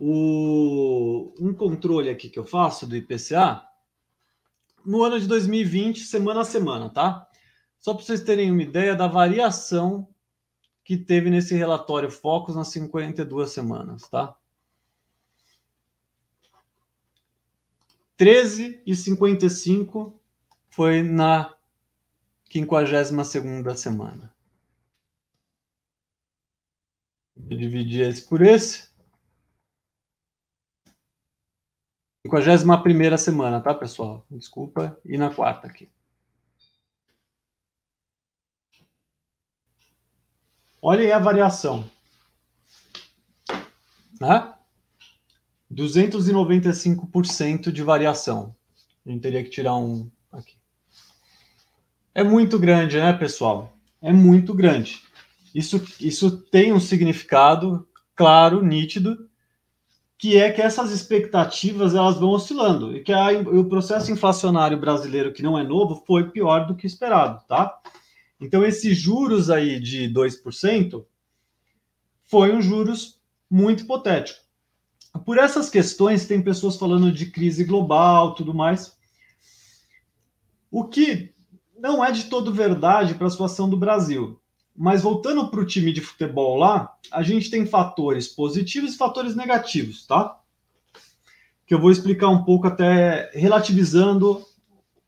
[0.00, 3.62] o, um controle aqui que eu faço do IPCA
[4.86, 7.28] no ano de 2020, semana a semana, tá?
[7.78, 10.08] Só para vocês terem uma ideia da variação
[10.82, 14.34] que teve nesse relatório Focus nas 52 semanas, tá?
[18.20, 20.20] 13 e 55
[20.68, 21.56] foi na
[22.50, 24.30] 52ª semana.
[27.34, 28.90] Vou dividir esse por esse.
[32.26, 34.26] 51ª semana, tá, pessoal?
[34.30, 35.00] Desculpa.
[35.02, 35.90] E na quarta aqui.
[40.82, 41.90] Olha aí a variação.
[44.20, 44.59] Né?
[45.72, 48.54] 295% de variação.
[49.06, 50.56] A gente teria que tirar um aqui.
[52.14, 53.76] É muito grande, né, pessoal?
[54.02, 55.02] É muito grande.
[55.54, 59.28] Isso, isso tem um significado claro, nítido,
[60.18, 65.32] que é que essas expectativas elas vão oscilando e que a, o processo inflacionário brasileiro,
[65.32, 67.80] que não é novo, foi pior do que esperado, tá?
[68.38, 71.04] Então, esses juros aí de 2%
[72.26, 73.18] foi um juros
[73.50, 74.40] muito hipotético.
[75.24, 78.96] Por essas questões, tem pessoas falando de crise global, tudo mais.
[80.70, 81.34] O que
[81.78, 84.40] não é de todo verdade para a situação do Brasil.
[84.76, 89.34] Mas voltando para o time de futebol lá, a gente tem fatores positivos e fatores
[89.34, 90.38] negativos, tá?
[91.66, 94.44] Que eu vou explicar um pouco até relativizando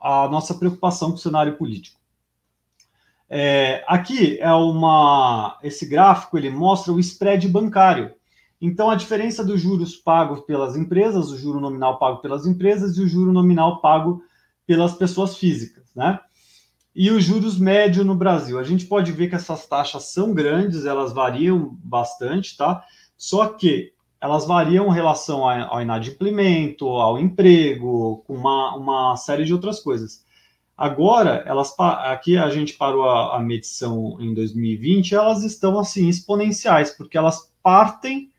[0.00, 2.00] a nossa preocupação com o cenário político.
[3.30, 5.58] É, aqui é uma.
[5.62, 8.14] Esse gráfico ele mostra o spread bancário
[8.64, 13.02] então, a diferença dos juros pagos pelas empresas, o juro nominal pago pelas empresas e
[13.02, 14.22] o juro nominal pago
[14.64, 16.20] pelas pessoas físicas, né?
[16.94, 18.60] E os juros médio no Brasil.
[18.60, 22.84] A gente pode ver que essas taxas são grandes, elas variam bastante, tá?
[23.18, 29.52] Só que elas variam em relação ao inadimplemento, ao emprego, com uma, uma série de
[29.52, 30.24] outras coisas.
[30.76, 36.92] Agora, elas aqui a gente parou a, a medição em 2020, elas estão assim exponenciais,
[36.96, 38.31] porque elas partem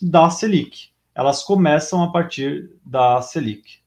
[0.00, 0.90] da Selic.
[1.14, 3.80] Elas começam a partir da Selic.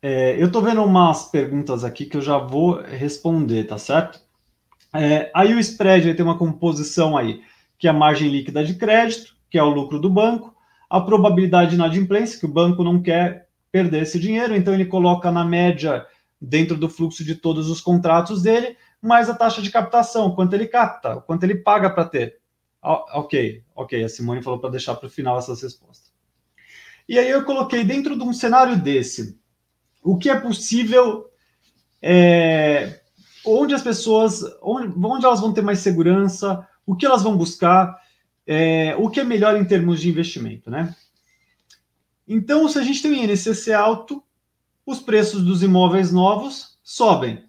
[0.00, 4.20] É, eu estou vendo umas perguntas aqui que eu já vou responder, tá certo?
[4.92, 7.40] É, aí o spread tem uma composição aí,
[7.78, 10.54] que é a margem líquida de crédito, que é o lucro do banco,
[10.90, 15.30] a probabilidade de inadimplência, que o banco não quer perder esse dinheiro, então ele coloca
[15.30, 16.04] na média
[16.40, 20.66] dentro do fluxo de todos os contratos dele, mais a taxa de captação, quanto ele
[20.66, 22.41] capta, quanto ele paga para ter.
[22.82, 26.12] Ok, ok, a Simone falou para deixar para o final essas respostas.
[27.08, 29.38] E aí eu coloquei dentro de um cenário desse,
[30.02, 31.30] o que é possível,
[32.00, 33.00] é,
[33.46, 37.96] onde as pessoas, onde, onde elas vão ter mais segurança, o que elas vão buscar,
[38.44, 40.94] é, o que é melhor em termos de investimento, né?
[42.26, 44.22] Então, se a gente tem um INCC alto,
[44.84, 47.44] os preços dos imóveis novos sobem.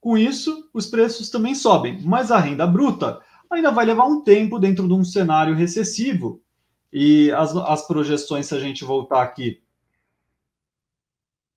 [0.00, 3.20] Com isso, os preços também sobem, mas a renda bruta
[3.50, 6.42] ainda vai levar um tempo dentro de um cenário recessivo.
[6.92, 9.60] E as, as projeções, se a gente voltar aqui,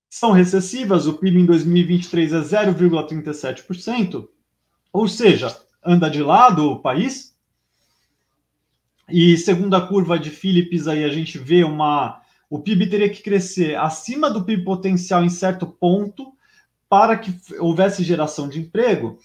[0.10, 1.08] são recessivas.
[1.08, 4.28] O PIB em 2023 é 0,37%,
[4.92, 7.34] ou seja, anda de lado o país.
[9.10, 12.22] E segundo a curva de Phillips, aí a gente vê uma.
[12.50, 16.34] O PIB teria que crescer acima do PIB potencial em certo ponto
[16.90, 19.18] para que houvesse geração de emprego.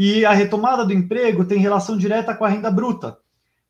[0.00, 3.18] E a retomada do emprego tem relação direta com a renda bruta,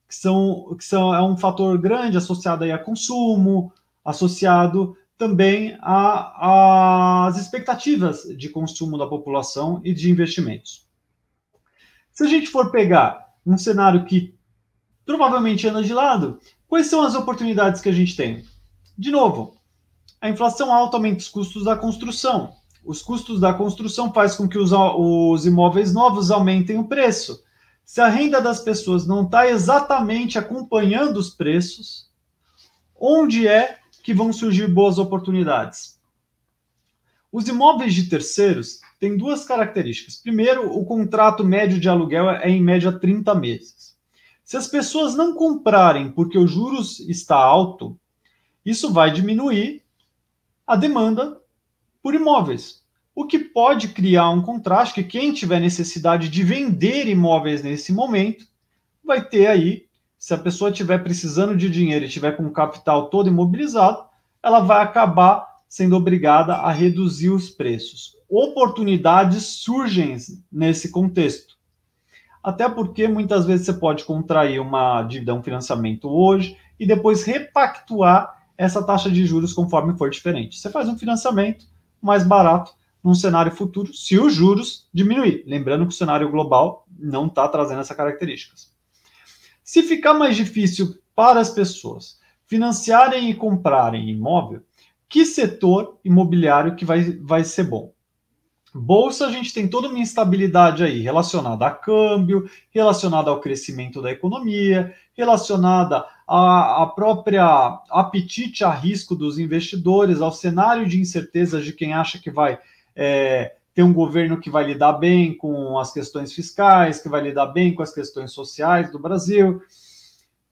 [0.07, 3.73] que, são, que são, é um fator grande associado aí a consumo,
[4.05, 10.87] associado também às expectativas de consumo da população e de investimentos.
[12.13, 14.35] Se a gente for pegar um cenário que
[15.07, 16.39] provavelmente anda de lado,
[16.69, 18.45] quais são as oportunidades que a gente tem?
[18.99, 19.57] De novo,
[20.21, 22.53] a inflação alta aumenta os custos da construção
[22.89, 27.45] os custos da construção faz com que os, os imóveis novos aumentem o preço.
[27.85, 32.11] Se a renda das pessoas não está exatamente acompanhando os preços,
[32.99, 36.01] onde é que vão surgir boas oportunidades?
[37.31, 40.17] Os imóveis de terceiros têm duas características.
[40.17, 43.99] Primeiro, o contrato médio de aluguel é em média 30 meses.
[44.43, 48.01] Se as pessoas não comprarem porque os juros está alto,
[48.65, 49.83] isso vai diminuir
[50.67, 51.39] a demanda
[52.03, 52.83] por imóveis.
[53.15, 58.47] O que pode criar um contraste que quem tiver necessidade de vender imóveis nesse momento
[59.05, 59.87] vai ter aí,
[60.19, 64.05] se a pessoa estiver precisando de dinheiro e tiver com o capital todo imobilizado,
[64.43, 68.17] ela vai acabar sendo obrigada a reduzir os preços.
[68.29, 70.17] Oportunidades surgem
[70.51, 71.57] nesse contexto.
[72.43, 78.47] Até porque muitas vezes você pode contrair uma dívida, um financiamento hoje e depois repactuar
[78.57, 80.59] essa taxa de juros conforme for diferente.
[80.59, 81.67] Você faz um financiamento
[82.01, 85.45] mais barato num cenário futuro, se os juros diminuir.
[85.47, 88.73] Lembrando que o cenário global não está trazendo essas características.
[89.63, 94.63] Se ficar mais difícil para as pessoas financiarem e comprarem imóvel,
[95.09, 97.93] que setor imobiliário que vai, vai ser bom?
[98.79, 104.11] Bolsa, a gente tem toda uma instabilidade aí relacionada a câmbio, relacionada ao crescimento da
[104.11, 107.45] economia, relacionada à, à própria
[107.91, 112.59] apetite a risco dos investidores, ao cenário de incertezas de quem acha que vai
[112.95, 117.47] é, ter um governo que vai lidar bem com as questões fiscais, que vai lidar
[117.47, 119.63] bem com as questões sociais do Brasil.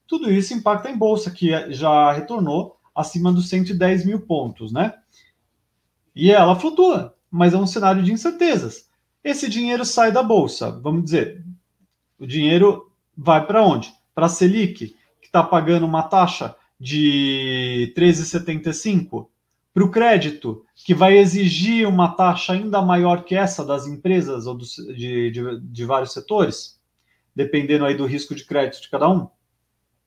[0.06, 4.94] Tudo isso impacta em bolsa, que já retornou acima dos 110 mil pontos, né?
[6.14, 8.88] E ela flutua mas é um cenário de incertezas.
[9.22, 11.44] Esse dinheiro sai da bolsa, vamos dizer,
[12.18, 13.92] o dinheiro vai para onde?
[14.14, 19.28] Para a Selic, que está pagando uma taxa de 13,75,
[19.74, 24.56] para o crédito, que vai exigir uma taxa ainda maior que essa das empresas ou
[24.56, 26.80] de, de, de vários setores,
[27.34, 29.28] dependendo aí do risco de crédito de cada um,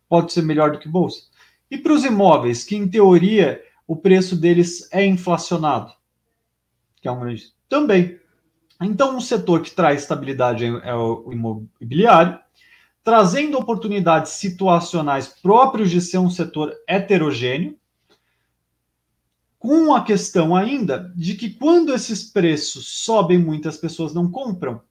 [0.08, 1.22] pode ser melhor do que bolsa.
[1.70, 5.94] E para os imóveis, que em teoria o preço deles é inflacionado,
[7.02, 8.20] que é um grande também.
[8.82, 12.40] Então, um setor que traz estabilidade é o imobiliário,
[13.04, 17.78] trazendo oportunidades situacionais próprios de ser um setor heterogêneo,
[19.58, 24.82] com a questão ainda de que quando esses preços sobem muito, as pessoas não compram,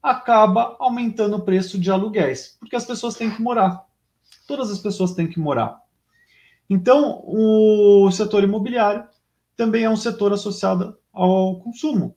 [0.00, 3.84] acaba aumentando o preço de aluguéis, porque as pessoas têm que morar.
[4.46, 5.80] Todas as pessoas têm que morar.
[6.70, 9.04] Então, o setor imobiliário
[9.56, 12.16] também é um setor associado ao consumo.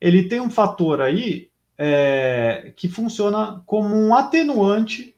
[0.00, 5.16] Ele tem um fator aí é, que funciona como um atenuante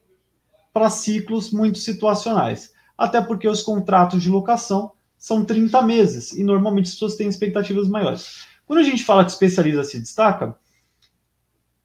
[0.72, 2.72] para ciclos muito situacionais.
[2.96, 7.88] Até porque os contratos de locação são 30 meses e normalmente as pessoas têm expectativas
[7.88, 8.46] maiores.
[8.66, 10.56] Quando a gente fala que especialista se destaca,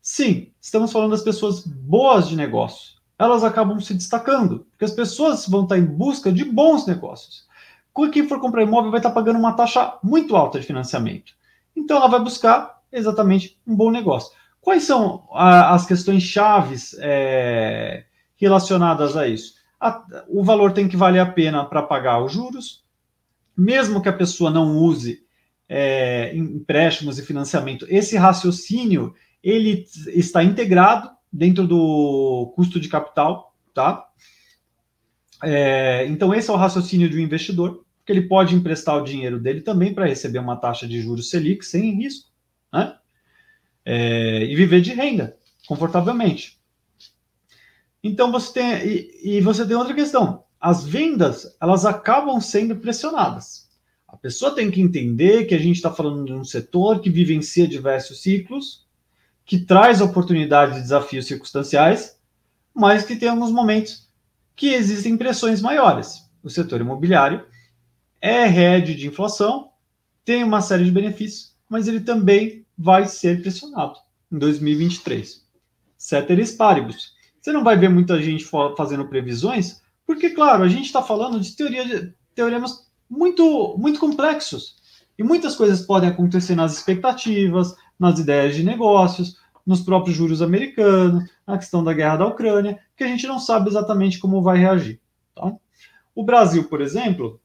[0.02, 2.98] sim, estamos falando das pessoas boas de negócio.
[3.20, 7.47] Elas acabam se destacando, porque as pessoas vão estar em busca de bons negócios
[8.12, 11.34] quem for comprar imóvel vai estar pagando uma taxa muito alta de financiamento.
[11.76, 14.32] Então ela vai buscar exatamente um bom negócio.
[14.62, 19.56] Quais são a, as questões chaves é, relacionadas a isso?
[19.80, 22.84] A, o valor tem que valer a pena para pagar os juros,
[23.56, 25.26] mesmo que a pessoa não use
[25.68, 27.86] é, empréstimos e financiamento.
[27.90, 34.06] Esse raciocínio ele está integrado dentro do custo de capital, tá?
[35.44, 39.38] É, então esse é o raciocínio de um investidor, que ele pode emprestar o dinheiro
[39.38, 42.30] dele também para receber uma taxa de juros Selic sem risco,
[42.72, 42.96] né?
[43.84, 45.38] É, e viver de renda
[45.68, 46.58] confortavelmente.
[48.02, 50.46] Então você tem e, e você tem outra questão.
[50.58, 53.68] As vendas elas acabam sendo pressionadas.
[54.08, 57.68] A pessoa tem que entender que a gente está falando de um setor que vivencia
[57.68, 58.88] diversos ciclos,
[59.46, 62.18] que traz oportunidades e desafios circunstanciais,
[62.74, 64.08] mas que tem alguns momentos
[64.56, 66.26] que existem pressões maiores.
[66.42, 67.46] O setor imobiliário
[68.22, 69.70] é rede de inflação,
[70.26, 74.00] tem uma série de benefícios, mas ele também vai ser pressionado
[74.32, 75.46] em 2023.
[75.98, 77.14] Ceteris paribus.
[77.42, 78.46] Você não vai ver muita gente
[78.76, 84.76] fazendo previsões, porque, claro, a gente está falando de teoria, teoremas muito, muito complexos.
[85.18, 91.30] E muitas coisas podem acontecer nas expectativas, nas ideias de negócios, nos próprios juros americanos,
[91.46, 95.00] na questão da guerra da Ucrânia, que a gente não sabe exatamente como vai reagir.
[95.36, 95.54] Tá?
[96.16, 97.40] O Brasil, por exemplo,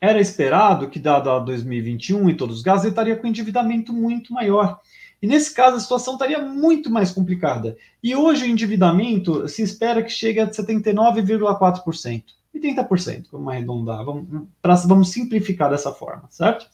[0.00, 4.32] era esperado que, dado a 2021 e todos os gases, ele estaria com endividamento muito
[4.32, 4.80] maior.
[5.22, 7.76] E nesse caso, a situação estaria muito mais complicada.
[8.02, 12.24] E hoje o endividamento se espera que chegue a 79,4%.
[12.52, 16.66] E 30%, vamos arredondar, vamos, pra, vamos simplificar dessa forma, certo?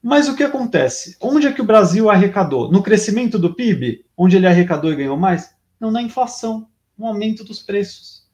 [0.00, 1.16] Mas o que acontece?
[1.20, 2.70] Onde é que o Brasil arrecadou?
[2.70, 5.54] No crescimento do PIB, onde ele arrecadou e ganhou mais?
[5.80, 8.24] Não na inflação, no aumento dos preços.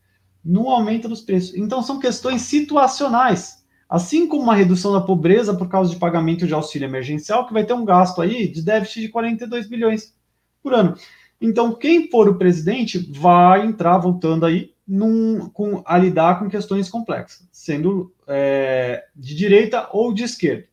[0.44, 1.54] No aumento dos preços.
[1.56, 3.57] Então são questões situacionais.
[3.88, 7.64] Assim como uma redução da pobreza por causa de pagamento de auxílio emergencial, que vai
[7.64, 10.14] ter um gasto aí de déficit de 42 bilhões
[10.62, 10.94] por ano.
[11.40, 16.88] Então, quem for o presidente vai entrar voltando aí num, com, a lidar com questões
[16.88, 20.66] complexas, sendo é, de direita ou de esquerda.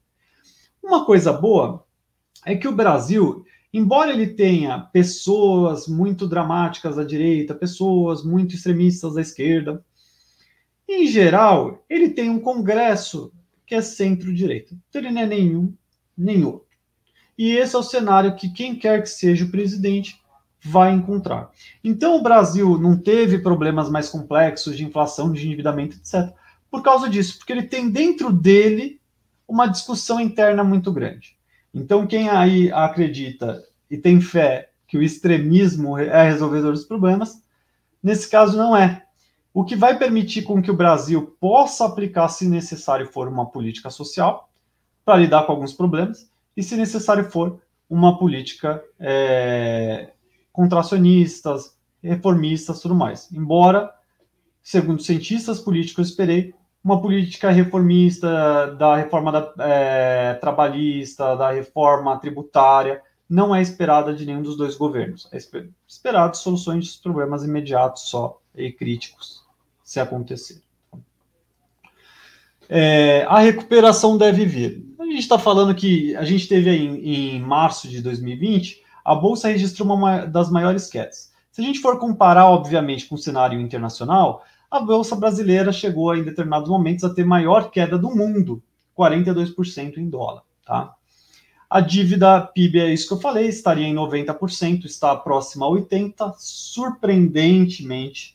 [0.84, 1.86] Uma coisa boa
[2.46, 9.16] é que o Brasil, embora ele tenha pessoas muito dramáticas da direita, pessoas muito extremistas
[9.16, 9.84] da esquerda,
[10.88, 13.32] em geral, ele tem um Congresso
[13.66, 14.76] que é centro-direita.
[14.90, 15.74] Então, ele não é nenhum,
[16.18, 16.66] nem outro.
[17.38, 20.22] E esse é o cenário que quem quer que seja o presidente
[20.64, 21.50] vai encontrar.
[21.84, 26.34] Então, o Brasil não teve problemas mais complexos de inflação, de endividamento, etc.
[26.72, 29.00] Por causa disso, porque ele tem dentro dele
[29.48, 31.38] uma discussão interna muito grande.
[31.74, 37.42] Então, quem aí acredita e tem fé que o extremismo é resolvedor dos problemas,
[38.02, 39.05] nesse caso não é
[39.56, 43.90] o que vai permitir com que o Brasil possa aplicar, se necessário for, uma política
[43.90, 44.50] social
[45.06, 50.12] para lidar com alguns problemas, e se necessário for, uma política é,
[50.52, 53.32] contracionistas, reformistas, tudo mais.
[53.32, 53.94] Embora,
[54.62, 56.54] segundo cientistas políticos, eu esperei
[56.84, 64.26] uma política reformista da reforma da, é, trabalhista, da reforma tributária, não é esperada de
[64.26, 65.30] nenhum dos dois governos.
[65.32, 65.38] É
[65.88, 69.45] esperado soluções de problemas imediatos só e críticos
[69.86, 70.62] se acontecer.
[72.68, 74.84] É, a recuperação deve vir.
[75.00, 79.14] A gente está falando que a gente teve aí em, em, março de 2020, a
[79.14, 81.32] Bolsa registrou uma das maiores quedas.
[81.52, 86.24] Se a gente for comparar, obviamente, com o cenário internacional, a Bolsa brasileira chegou em
[86.24, 88.64] determinados momentos a ter maior queda do mundo,
[88.98, 90.42] 42% em dólar.
[90.66, 90.96] Tá?
[91.70, 96.34] A dívida PIB, é isso que eu falei, estaria em 90%, está próxima a 80%,
[96.40, 98.35] surpreendentemente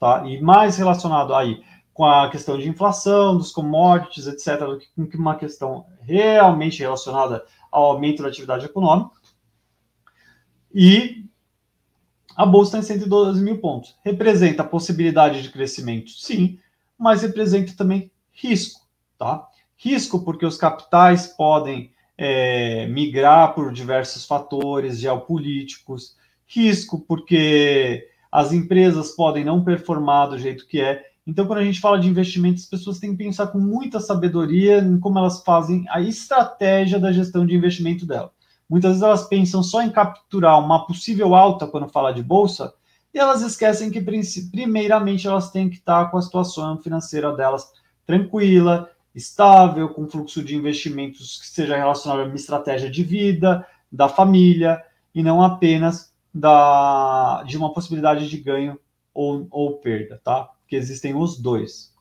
[0.00, 0.26] tá?
[0.26, 4.60] E mais relacionado aí com a questão de inflação, dos commodities, etc.,
[4.96, 9.10] do que uma questão realmente relacionada ao aumento da atividade econômica.
[10.74, 11.26] E
[12.34, 13.94] a bolsa está em 112 mil pontos.
[14.02, 16.58] Representa a possibilidade de crescimento, sim,
[16.98, 18.80] mas representa também risco,
[19.18, 19.46] tá?
[19.76, 29.10] Risco porque os capitais podem é, migrar por diversos fatores geopolíticos, risco porque as empresas
[29.10, 31.02] podem não performar do jeito que é.
[31.26, 34.78] Então, quando a gente fala de investimentos, as pessoas têm que pensar com muita sabedoria
[34.78, 38.32] em como elas fazem a estratégia da gestão de investimento dela.
[38.68, 42.72] Muitas vezes elas pensam só em capturar uma possível alta quando fala de bolsa,
[43.12, 44.00] e elas esquecem que,
[44.50, 47.68] primeiramente, elas têm que estar com a situação financeira delas
[48.06, 54.08] tranquila, estável, com fluxo de investimentos que seja relacionado a uma estratégia de vida, da
[54.08, 54.80] família,
[55.12, 58.78] e não apenas da, de uma possibilidade de ganho
[59.12, 60.44] ou, ou perda, tá?
[60.60, 61.92] Porque existem os dois.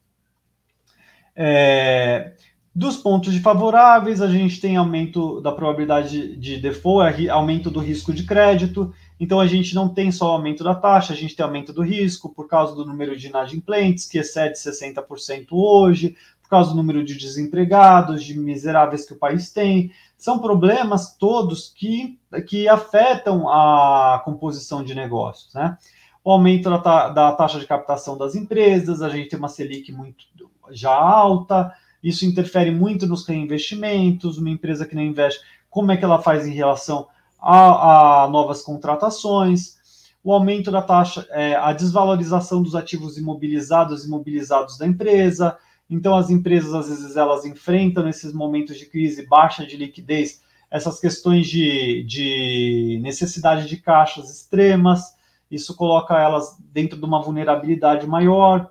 [1.36, 2.34] É,
[2.80, 7.82] Dos pontos de favoráveis, a gente tem aumento da probabilidade de default, é aumento do
[7.82, 8.94] risco de crédito.
[9.20, 12.30] Então, a gente não tem só aumento da taxa, a gente tem aumento do risco
[12.30, 17.16] por causa do número de inadimplentes, que excede 60% hoje, por causa do número de
[17.16, 19.92] desempregados, de miseráveis que o país tem.
[20.20, 25.78] São problemas todos que, que afetam a composição de negócios, né?
[26.22, 30.26] O aumento da, da taxa de captação das empresas, a gente tem uma Selic muito
[30.72, 36.04] já alta, isso interfere muito nos reinvestimentos, uma empresa que não investe, como é que
[36.04, 37.08] ela faz em relação
[37.40, 39.80] a, a novas contratações,
[40.22, 45.58] o aumento da taxa, é, a desvalorização dos ativos imobilizados, imobilizados da empresa,
[45.90, 51.00] então, as empresas, às vezes, elas enfrentam nesses momentos de crise, baixa de liquidez, essas
[51.00, 55.16] questões de, de necessidade de caixas extremas,
[55.50, 58.70] isso coloca elas dentro de uma vulnerabilidade maior,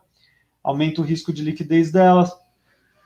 [0.62, 2.30] aumenta o risco de liquidez delas.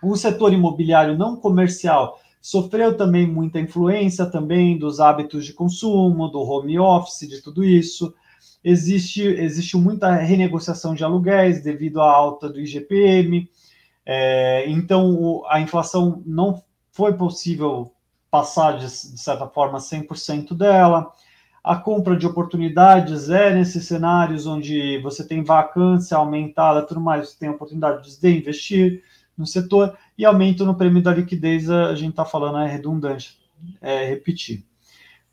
[0.03, 6.41] O setor imobiliário não comercial sofreu também muita influência também dos hábitos de consumo, do
[6.41, 8.13] home office, de tudo isso.
[8.63, 13.49] Existe, existe muita renegociação de aluguéis devido à alta do IGPM,
[14.05, 17.92] é, então, o, a inflação não foi possível
[18.30, 21.11] passar, de, de certa forma, 100% dela.
[21.62, 27.38] A compra de oportunidades é nesses cenários onde você tem vacância aumentada, tudo mais, você
[27.38, 29.03] tem oportunidade de investir
[29.36, 33.38] no setor e aumento no prêmio da liquidez, a gente está falando, é redundante,
[33.80, 34.64] é repetir.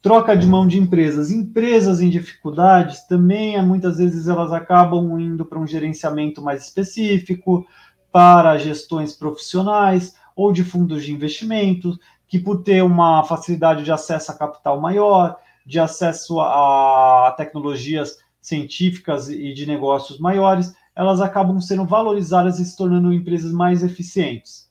[0.02, 1.30] Troca de mão de empresas.
[1.30, 7.66] Empresas em dificuldades também, muitas vezes, elas acabam indo para um gerenciamento mais específico,
[8.12, 11.98] para gestões profissionais ou de fundos de investimentos,
[12.28, 19.30] que por ter uma facilidade de acesso a capital maior, de acesso a tecnologias científicas
[19.30, 24.70] e de negócios maiores, elas acabam sendo valorizadas e se tornando empresas mais eficientes.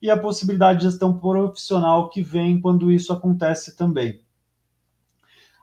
[0.00, 4.20] E a possibilidade de gestão profissional que vem quando isso acontece também.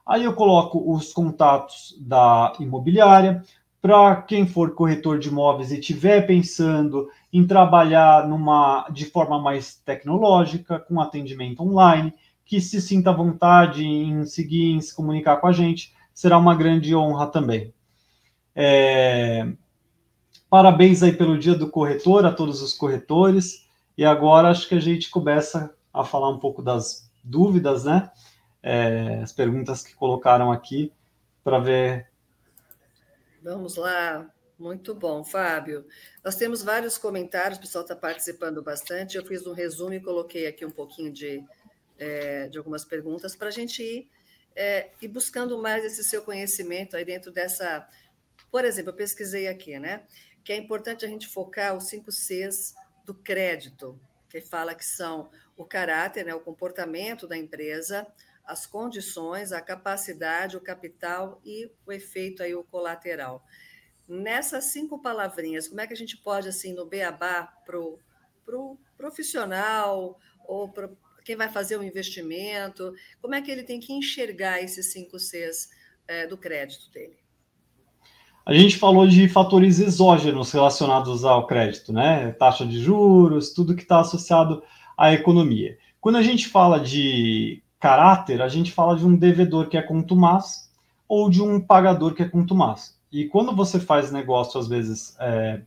[0.05, 3.43] Aí eu coloco os contatos da imobiliária,
[3.82, 9.75] para quem for corretor de imóveis e estiver pensando em trabalhar numa de forma mais
[9.75, 12.13] tecnológica, com atendimento online,
[12.45, 16.55] que se sinta à vontade em seguir, em se comunicar com a gente, será uma
[16.55, 17.73] grande honra também.
[18.55, 19.47] É...
[20.49, 23.67] Parabéns aí pelo dia do corretor, a todos os corretores.
[23.95, 28.09] E agora acho que a gente começa a falar um pouco das dúvidas, né?
[28.61, 30.91] É, as perguntas que colocaram aqui,
[31.43, 32.09] para ver
[33.42, 35.88] Vamos lá, muito bom, Fábio.
[36.22, 39.16] Nós temos vários comentários, o pessoal está participando bastante.
[39.16, 41.42] Eu fiz um resumo e coloquei aqui um pouquinho de,
[41.98, 44.10] é, de algumas perguntas para a gente ir,
[44.54, 47.88] é, ir buscando mais esse seu conhecimento aí dentro dessa.
[48.52, 50.04] Por exemplo, eu pesquisei aqui, né?
[50.44, 52.76] Que é importante a gente focar os cinco Cs
[53.06, 53.98] do crédito,
[54.30, 58.06] que fala que são o caráter, né, o comportamento da empresa,
[58.50, 63.45] as condições, a capacidade, o capital e o efeito aí, o colateral.
[64.08, 68.00] Nessas cinco palavrinhas, como é que a gente pode, assim, no beabá, para o
[68.43, 70.89] pro profissional ou para
[71.24, 72.91] quem vai fazer um investimento,
[73.22, 75.70] como é que ele tem que enxergar esses cinco Cs
[76.08, 77.20] é, do crédito dele?
[78.43, 82.32] A gente falou de fatores exógenos relacionados ao crédito, né?
[82.32, 84.64] Taxa de juros, tudo que está associado
[84.97, 85.78] à economia.
[86.02, 90.69] Quando a gente fala de caráter, a gente fala de um devedor que é contumaz
[91.07, 92.97] ou de um pagador que é contumaz.
[93.11, 95.61] E quando você faz negócio, às vezes, é,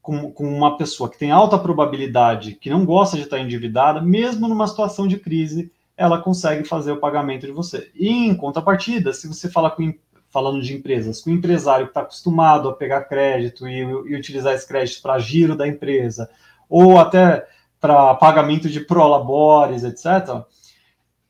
[0.00, 4.46] com, com, uma pessoa que tem alta probabilidade, que não gosta de estar endividada, mesmo
[4.46, 7.90] numa situação de crise, ela consegue fazer o pagamento de você.
[7.94, 9.92] E em contrapartida, se você fala com,
[10.30, 14.54] falando de empresas, com o empresário que está acostumado a pegar crédito e, e utilizar
[14.54, 16.30] esse crédito para giro da empresa,
[16.68, 17.48] ou até
[17.80, 20.44] para pagamento de prolabores, etc.,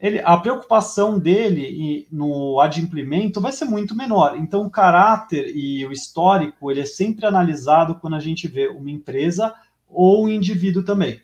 [0.00, 4.36] ele, a preocupação dele no adimplemento vai ser muito menor.
[4.36, 8.90] Então, o caráter e o histórico ele é sempre analisado quando a gente vê uma
[8.90, 9.52] empresa
[9.88, 11.20] ou um indivíduo também.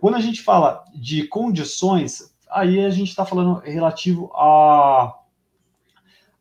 [0.00, 5.14] Quando a gente fala de condições, aí a gente está falando relativo a,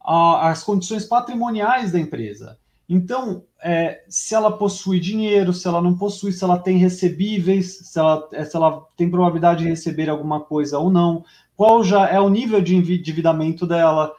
[0.01, 2.57] a, as condições patrimoniais da empresa.
[2.89, 7.99] Então, é, se ela possui dinheiro, se ela não possui, se ela tem recebíveis, se
[7.99, 11.25] ela, é, se ela tem probabilidade de receber alguma coisa ou não,
[11.55, 14.13] qual já é o nível de endividamento dela,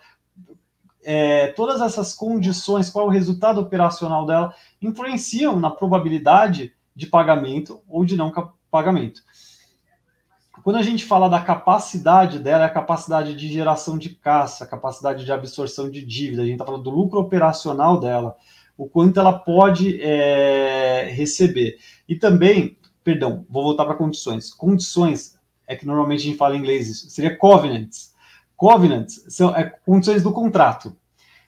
[1.03, 7.81] é, todas essas condições, qual é o resultado operacional dela, influenciam na probabilidade de pagamento
[7.89, 8.31] ou de não
[8.71, 9.23] pagamento.
[10.63, 14.67] Quando a gente fala da capacidade dela, é a capacidade de geração de caixa, a
[14.67, 18.37] capacidade de absorção de dívida, a gente está falando do lucro operacional dela
[18.79, 21.79] o quanto ela pode é, receber.
[22.09, 24.55] E também, perdão, vou voltar para condições.
[24.55, 28.15] Condições é que normalmente a gente fala em inglês isso, seria covenants.
[28.57, 30.97] Covenants são é, condições do contrato.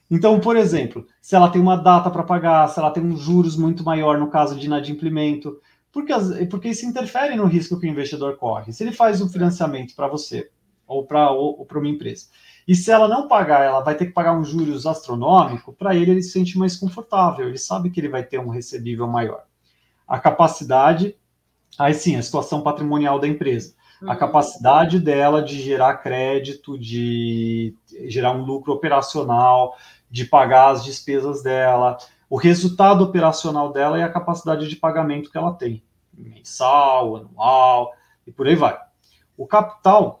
[0.09, 3.55] Então, por exemplo, se ela tem uma data para pagar, se ela tem um juros
[3.55, 5.57] muito maior no caso de inadimplemento,
[5.89, 6.13] porque,
[6.49, 8.73] porque isso interfere no risco que o investidor corre.
[8.73, 10.49] Se ele faz um financiamento para você
[10.85, 12.25] ou para uma empresa,
[12.67, 16.11] e se ela não pagar, ela vai ter que pagar um juros astronômico, para ele
[16.11, 19.43] ele se sente mais confortável, ele sabe que ele vai ter um recebível maior.
[20.07, 21.15] A capacidade,
[21.77, 23.73] aí sim, a situação patrimonial da empresa
[24.07, 27.75] a capacidade dela de gerar crédito, de
[28.07, 29.77] gerar um lucro operacional,
[30.09, 31.97] de pagar as despesas dela,
[32.29, 35.83] o resultado operacional dela e a capacidade de pagamento que ela tem,
[36.13, 37.93] mensal, anual
[38.25, 38.77] e por aí vai.
[39.37, 40.20] O capital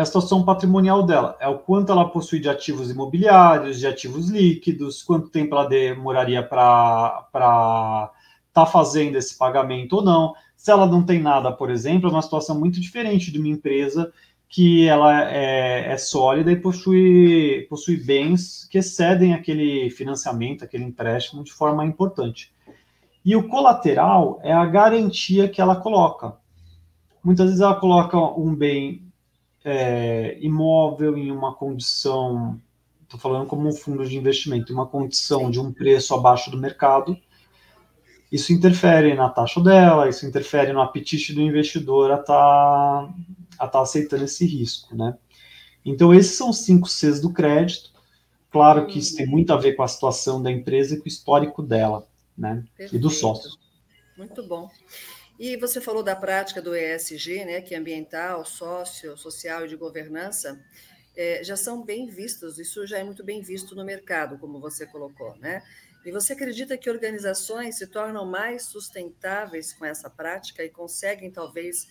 [0.00, 5.02] a situação patrimonial dela, é o quanto ela possui de ativos imobiliários, de ativos líquidos,
[5.02, 8.12] quanto tempo ela demoraria para estar
[8.52, 10.34] tá fazendo esse pagamento ou não.
[10.56, 14.12] Se ela não tem nada, por exemplo, é uma situação muito diferente de uma empresa
[14.48, 21.42] que ela é, é, sólida e possui, possui bens que excedem aquele financiamento, aquele empréstimo
[21.42, 22.52] de forma importante.
[23.24, 26.36] E o colateral é a garantia que ela coloca.
[27.22, 29.07] Muitas vezes ela coloca um bem
[29.70, 32.58] é, imóvel em uma condição,
[33.02, 36.56] estou falando como um fundo de investimento, em uma condição de um preço abaixo do
[36.56, 37.18] mercado,
[38.32, 43.14] isso interfere na taxa dela, isso interfere no apetite do investidor a estar tá,
[43.58, 45.18] a tá aceitando esse risco, né?
[45.84, 47.90] Então, esses são os cinco Cs do crédito.
[48.50, 51.08] Claro que isso tem muito a ver com a situação da empresa e com o
[51.08, 52.06] histórico dela,
[52.36, 52.64] né?
[52.76, 52.96] Perfeito.
[52.96, 53.58] E dos sócios.
[54.16, 54.70] Muito bom.
[55.38, 59.76] E você falou da prática do ESG, né, que é ambiental, sócio, social e de
[59.76, 60.60] governança,
[61.16, 64.86] é, já são bem vistos, isso já é muito bem visto no mercado, como você
[64.86, 65.62] colocou, né?
[66.04, 71.86] E você acredita que organizações se tornam mais sustentáveis com essa prática e conseguem talvez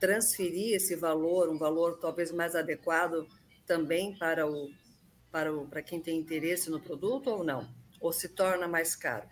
[0.00, 3.26] transferir esse valor, um valor talvez mais adequado
[3.66, 4.68] também para o
[5.30, 7.72] para o para quem tem interesse no produto ou não?
[8.00, 9.26] Ou se torna mais caro?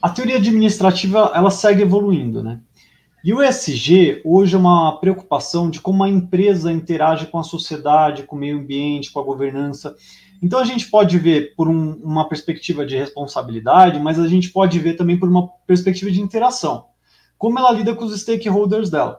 [0.00, 2.60] A teoria administrativa ela segue evoluindo, né?
[3.22, 8.22] E o ESG hoje é uma preocupação de como a empresa interage com a sociedade,
[8.22, 9.94] com o meio ambiente, com a governança.
[10.42, 14.78] Então a gente pode ver por um, uma perspectiva de responsabilidade, mas a gente pode
[14.78, 16.86] ver também por uma perspectiva de interação.
[17.36, 19.18] Como ela lida com os stakeholders dela.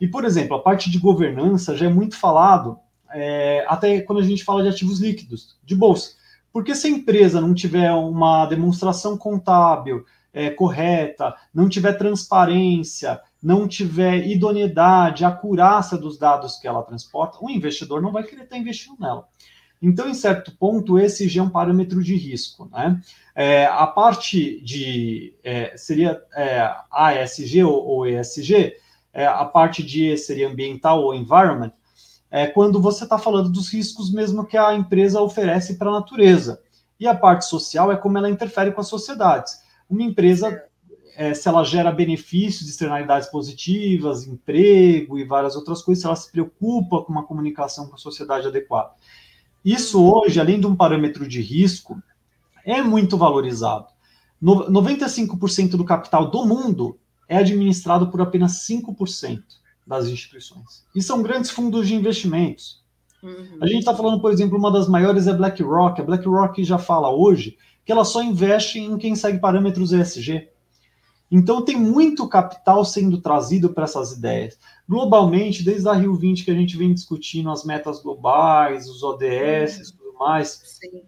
[0.00, 2.78] E, por exemplo, a parte de governança já é muito falado,
[3.12, 6.14] é, até quando a gente fala de ativos líquidos, de bolsa.
[6.52, 13.68] Porque se a empresa não tiver uma demonstração contábil é, correta, não tiver transparência, não
[13.68, 18.96] tiver idoneidade, acurácia dos dados que ela transporta, o investidor não vai querer estar investindo
[18.98, 19.26] nela.
[19.80, 22.68] Então, em certo ponto, esse já é um parâmetro de risco.
[22.70, 23.00] Né?
[23.34, 28.76] É, a parte de é, seria é, ASG ou, ou ESG,
[29.12, 31.72] é, a parte de E seria ambiental ou environment,
[32.34, 36.62] é quando você está falando dos riscos mesmo que a empresa oferece para a natureza.
[36.98, 39.58] E a parte social é como ela interfere com as sociedades.
[39.88, 40.64] Uma empresa,
[41.14, 46.32] é, se ela gera benefícios, externalidades positivas, emprego e várias outras coisas, se ela se
[46.32, 48.92] preocupa com uma comunicação com a sociedade adequada.
[49.62, 52.02] Isso hoje, além de um parâmetro de risco,
[52.64, 53.88] é muito valorizado.
[54.42, 59.61] 95% do capital do mundo é administrado por apenas 5%
[59.92, 60.84] das instituições.
[60.94, 62.82] E são grandes fundos de investimentos.
[63.22, 63.58] Uhum.
[63.60, 66.00] A gente está falando, por exemplo, uma das maiores é BlackRock.
[66.00, 70.48] A BlackRock já fala hoje que ela só investe em quem segue parâmetros ESG.
[71.30, 74.58] Então tem muito capital sendo trazido para essas ideias.
[74.88, 79.78] Globalmente, desde a Rio 20 que a gente vem discutindo as metas globais, os ODS
[79.78, 80.60] e tudo mais.
[80.64, 81.02] Sim.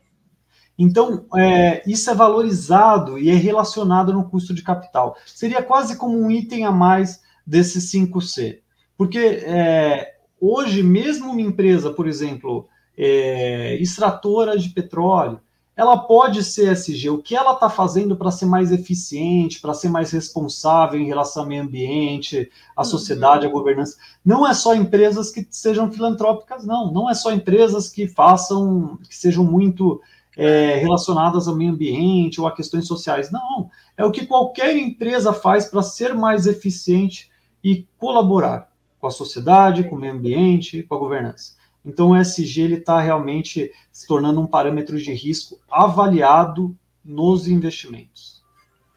[0.78, 5.16] Então, é, isso é valorizado e é relacionado no custo de capital.
[5.24, 8.63] Seria quase como um item a mais desse 5C.
[8.96, 15.40] Porque é, hoje, mesmo uma empresa, por exemplo, é, extratora de petróleo,
[15.76, 17.10] ela pode ser SG.
[17.10, 21.42] O que ela está fazendo para ser mais eficiente, para ser mais responsável em relação
[21.42, 22.84] ao meio ambiente, à uhum.
[22.84, 23.96] sociedade, à governança?
[24.24, 26.92] Não é só empresas que sejam filantrópicas, não.
[26.92, 30.00] Não é só empresas que façam, que sejam muito
[30.36, 33.32] é, relacionadas ao meio ambiente ou a questões sociais.
[33.32, 33.68] Não.
[33.96, 37.30] É o que qualquer empresa faz para ser mais eficiente
[37.64, 38.73] e colaborar
[39.04, 41.56] com a sociedade, com o meio ambiente, com a governança.
[41.84, 46.74] Então, o ESG está realmente se tornando um parâmetro de risco avaliado
[47.04, 48.42] nos investimentos.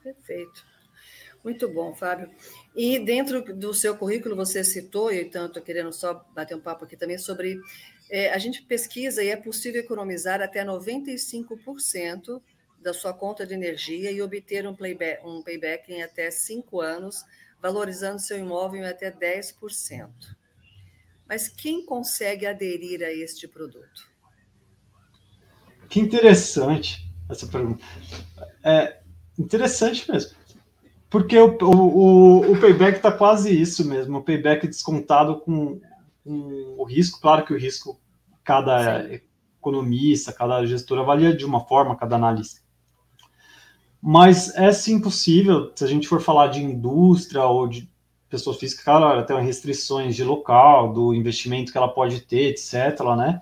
[0.02, 0.66] Perfeito.
[1.44, 2.30] Muito bom, Fábio.
[2.74, 6.86] E dentro do seu currículo, você citou, e então estou querendo só bater um papo
[6.86, 7.60] aqui também, sobre
[8.10, 12.42] é, a gente pesquisa e é possível economizar até 95%
[12.82, 17.26] da sua conta de energia e obter um payback, um payback em até cinco anos,
[17.62, 20.10] valorizando seu imóvel em até 10%.
[21.28, 24.08] Mas quem consegue aderir a este produto?
[25.90, 27.84] Que interessante essa pergunta.
[28.64, 29.00] É
[29.38, 30.38] interessante mesmo.
[31.10, 35.80] Porque o, o, o payback está quase isso mesmo, o payback descontado com,
[36.24, 38.00] com, o risco, claro que o risco,
[38.44, 39.22] cada Sim.
[39.58, 42.62] economista, cada gestor avalia de uma forma, cada analista.
[44.10, 47.90] Mas é sim possível, se a gente for falar de indústria ou de
[48.30, 52.74] pessoa física, claro, tem restrições de local, do investimento que ela pode ter, etc.,
[53.18, 53.42] né?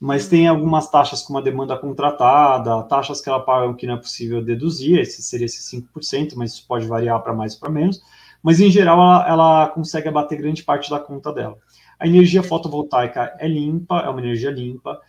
[0.00, 3.98] Mas tem algumas taxas como a demanda contratada, taxas que ela paga que não é
[3.98, 8.02] possível deduzir, esse seria esse 5%, mas isso pode variar para mais ou para menos.
[8.42, 11.56] Mas, em geral, ela, ela consegue abater grande parte da conta dela.
[12.00, 15.00] A energia fotovoltaica é limpa, é uma energia limpa.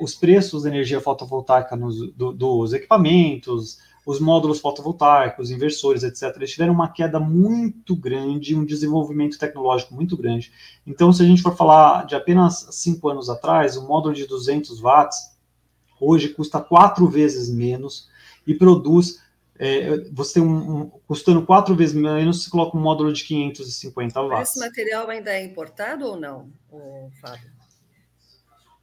[0.00, 6.52] Os preços da energia fotovoltaica nos, do, dos equipamentos, os módulos fotovoltaicos, inversores, etc., eles
[6.52, 10.50] tiveram uma queda muito grande, um desenvolvimento tecnológico muito grande.
[10.86, 14.80] Então, se a gente for falar de apenas cinco anos atrás, um módulo de 200
[14.80, 15.36] watts
[16.00, 18.08] hoje custa quatro vezes menos
[18.46, 19.22] e produz.
[19.58, 24.22] É, você tem um, um, custando quatro vezes menos, você coloca um módulo de 550
[24.22, 24.52] watts.
[24.52, 26.50] Esse material ainda é importado ou não,
[27.20, 27.57] Fábio?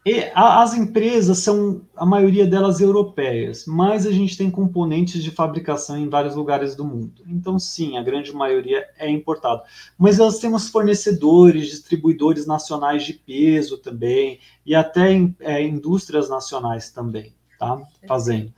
[0.06, 5.98] E as empresas são, a maioria delas europeias, mas a gente tem componentes de fabricação
[5.98, 7.24] em vários lugares do mundo.
[7.26, 9.64] Então, sim, a grande maioria é importado.
[9.98, 17.34] Mas nós temos fornecedores, distribuidores nacionais de peso também, e até é, indústrias nacionais também,
[17.58, 17.82] tá?
[18.08, 18.54] Fazendo.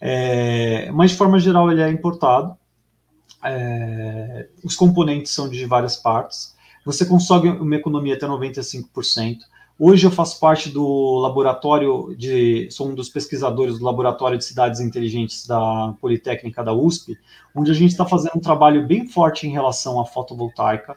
[0.00, 2.56] É, mas, de forma geral, ele é importado.
[3.42, 6.54] É, os componentes são de várias partes.
[6.84, 9.38] Você consegue uma economia até 95%.
[9.78, 14.80] Hoje eu faço parte do laboratório de, sou um dos pesquisadores do laboratório de cidades
[14.80, 17.18] inteligentes da Politécnica da USP,
[17.52, 20.96] onde a gente está fazendo um trabalho bem forte em relação à fotovoltaica,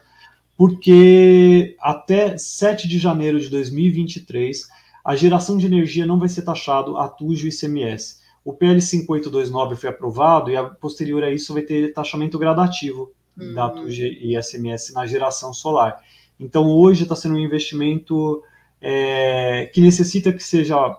[0.56, 4.68] porque até 7 de janeiro de 2023
[5.04, 8.18] a geração de energia não vai ser taxado a TUJ e ICMS.
[8.44, 13.54] O PL 5829 foi aprovado e a posterior a isso vai ter taxamento gradativo uhum.
[13.54, 16.00] da TUJ e ICMS na geração solar.
[16.38, 18.42] Então hoje está sendo um investimento
[18.80, 20.98] é, que necessita que seja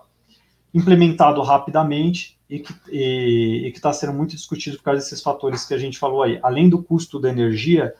[0.72, 5.98] implementado rapidamente e que está sendo muito discutido por causa desses fatores que a gente
[5.98, 6.38] falou aí.
[6.42, 7.94] Além do custo da energia,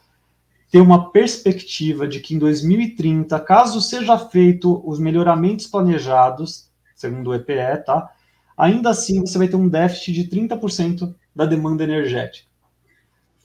[0.70, 7.34] ter uma perspectiva de que em 2030, caso seja feito os melhoramentos planejados, segundo o
[7.34, 8.10] EPE, tá?
[8.56, 12.48] Ainda assim, você vai ter um déficit de 30% da demanda energética.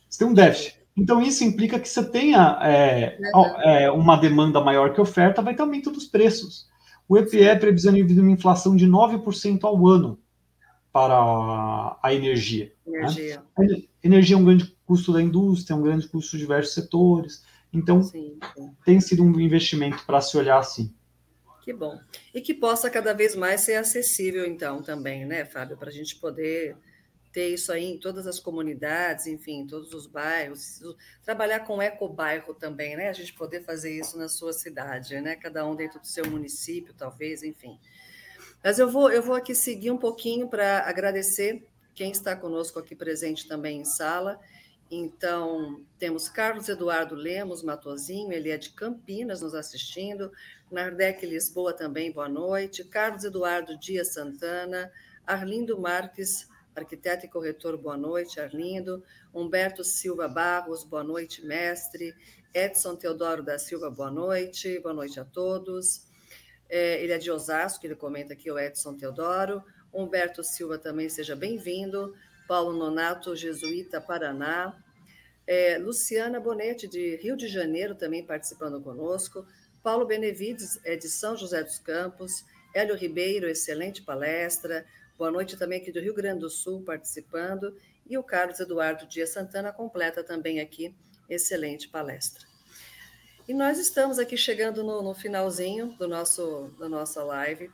[0.09, 0.74] Você tem um déficit.
[0.97, 3.17] Então, isso implica que você tenha é,
[3.63, 6.67] é, uma demanda maior que oferta, vai ter aumento dos preços.
[7.07, 10.17] O EPE previsiona uma inflação de 9% ao ano
[10.91, 12.71] para a energia.
[12.87, 13.43] Energia.
[13.57, 13.83] Né?
[14.01, 17.43] energia é um grande custo da indústria, é um grande custo de diversos setores.
[17.73, 18.71] Então, sim, sim.
[18.85, 20.93] tem sido um investimento para se olhar assim.
[21.61, 21.99] Que bom.
[22.33, 26.15] E que possa cada vez mais ser acessível, então, também, né, Fábio, para a gente
[26.15, 26.77] poder
[27.35, 30.79] ter isso aí em todas as comunidades, enfim, em todos os bairros,
[31.21, 33.09] trabalhar com ecobairro também, né?
[33.09, 35.35] A gente poder fazer isso na sua cidade, né?
[35.35, 37.77] Cada um dentro do seu município, talvez, enfim.
[38.63, 42.95] Mas eu vou, eu vou aqui seguir um pouquinho para agradecer quem está conosco aqui
[42.95, 44.39] presente também em sala.
[44.89, 50.31] Então, temos Carlos Eduardo Lemos Matozinho, ele é de Campinas nos assistindo.
[50.71, 52.85] Nardec Lisboa também, boa noite.
[52.85, 54.89] Carlos Eduardo Dias Santana,
[55.27, 59.03] Arlindo Marques arquiteto e corretor, boa noite, Arlindo.
[59.33, 62.13] Humberto Silva Barros, boa noite, mestre.
[62.53, 64.79] Edson Teodoro da Silva, boa noite.
[64.79, 66.05] Boa noite a todos.
[66.69, 69.63] É, ele é de Osasco, ele comenta aqui o Edson Teodoro.
[69.93, 72.13] Humberto Silva também, seja bem-vindo.
[72.47, 74.77] Paulo Nonato, Jesuíta, Paraná.
[75.47, 79.45] É, Luciana Bonetti, de Rio de Janeiro, também participando conosco.
[79.83, 82.43] Paulo Benevides, é de São José dos Campos.
[82.73, 84.85] Hélio Ribeiro, excelente palestra.
[85.17, 87.73] Boa noite também aqui do Rio Grande do Sul participando.
[88.05, 90.93] E o Carlos Eduardo Dias Santana completa também aqui
[91.29, 92.45] excelente palestra.
[93.47, 97.71] E nós estamos aqui chegando no, no finalzinho do nosso, da nossa live.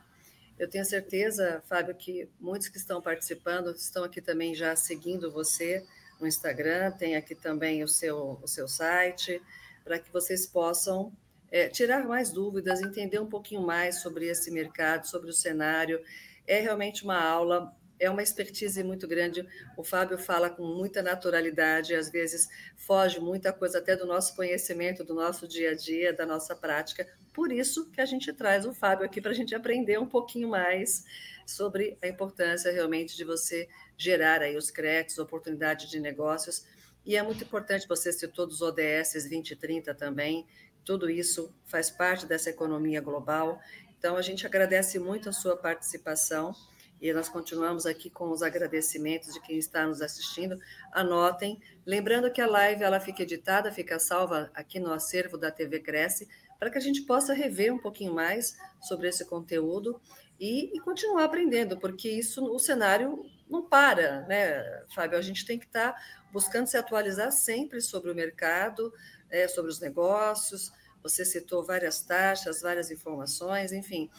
[0.56, 5.84] Eu tenho certeza, Fábio, que muitos que estão participando estão aqui também já seguindo você
[6.20, 9.42] no Instagram, tem aqui também o seu, o seu site,
[9.82, 11.12] para que vocês possam
[11.50, 16.00] é, tirar mais dúvidas, entender um pouquinho mais sobre esse mercado, sobre o cenário
[16.46, 19.46] é realmente uma aula é uma expertise muito grande.
[19.76, 25.04] O Fábio fala com muita naturalidade, às vezes foge muita coisa até do nosso conhecimento,
[25.04, 27.06] do nosso dia a dia, da nossa prática.
[27.32, 30.48] Por isso que a gente traz o Fábio aqui para a gente aprender um pouquinho
[30.48, 31.04] mais
[31.46, 36.66] sobre a importância realmente de você gerar aí os créditos, oportunidade de negócios.
[37.06, 40.44] E é muito importante, você citou dos ODS 2030 também,
[40.84, 43.60] tudo isso faz parte dessa economia global.
[44.02, 46.52] Então, a gente agradece muito a sua participação
[47.00, 50.58] e nós continuamos aqui com os agradecimentos de quem está nos assistindo.
[50.90, 55.78] Anotem, lembrando que a live ela fica editada, fica salva aqui no acervo da TV
[55.78, 56.28] Cresce,
[56.58, 60.00] para que a gente possa rever um pouquinho mais sobre esse conteúdo
[60.40, 65.16] e, e continuar aprendendo, porque isso o cenário não para, né, Fábio?
[65.16, 68.92] A gente tem que estar tá buscando se atualizar sempre sobre o mercado,
[69.30, 70.72] é, sobre os negócios.
[71.02, 74.10] Você citou várias taxas, várias informações, enfim.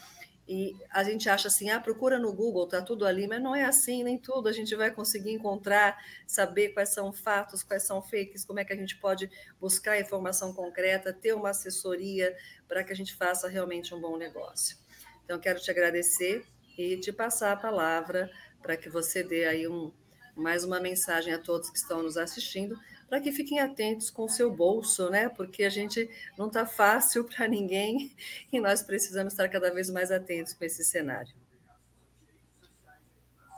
[0.46, 3.64] E a gente acha assim, ah, procura no Google, tá tudo ali, mas não é
[3.64, 4.46] assim, nem tudo.
[4.46, 8.72] A gente vai conseguir encontrar, saber quais são fatos, quais são fakes, como é que
[8.72, 12.36] a gente pode buscar informação concreta, ter uma assessoria
[12.68, 14.76] para que a gente faça realmente um bom negócio.
[15.24, 16.44] Então, quero te agradecer
[16.76, 18.30] e te passar a palavra
[18.60, 19.90] para que você dê aí um,
[20.36, 22.78] mais uma mensagem a todos que estão nos assistindo,
[23.14, 25.28] para que fiquem atentos com o seu bolso, né?
[25.28, 28.10] Porque a gente não está fácil para ninguém
[28.52, 31.32] e nós precisamos estar cada vez mais atentos com esse cenário.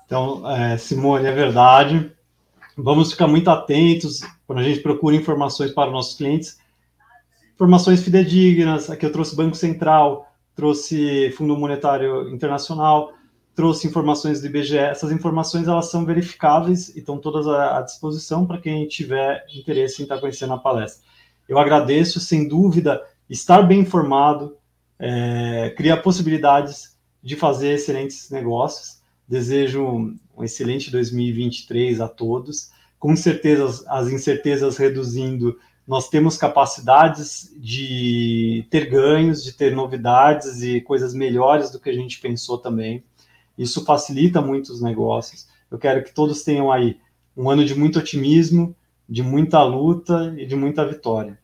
[0.05, 2.13] Então, é, Simone, é verdade.
[2.77, 6.59] Vamos ficar muito atentos quando a gente procura informações para os nossos clientes.
[7.55, 8.91] Informações fidedignas.
[8.91, 13.15] Aqui eu trouxe Banco Central, trouxe Fundo Monetário Internacional,
[13.57, 14.77] trouxe informações do IBGE.
[14.77, 20.05] Essas informações elas são verificáveis e estão todas à disposição para quem tiver interesse em
[20.05, 21.03] estar conhecendo a palestra.
[21.49, 24.57] Eu agradeço, sem dúvida, estar bem informado
[24.99, 29.01] é, cria possibilidades de fazer excelentes negócios.
[29.27, 29.85] Desejo
[30.37, 32.71] um excelente 2023 a todos.
[32.99, 40.81] Com certeza, as incertezas reduzindo nós temos capacidades de ter ganhos, de ter novidades e
[40.81, 43.05] coisas melhores do que a gente pensou também.
[43.57, 45.49] Isso facilita muito os negócios.
[45.71, 47.01] Eu quero que todos tenham aí
[47.37, 48.75] um ano de muito otimismo,
[49.09, 51.39] de muita luta e de muita vitória.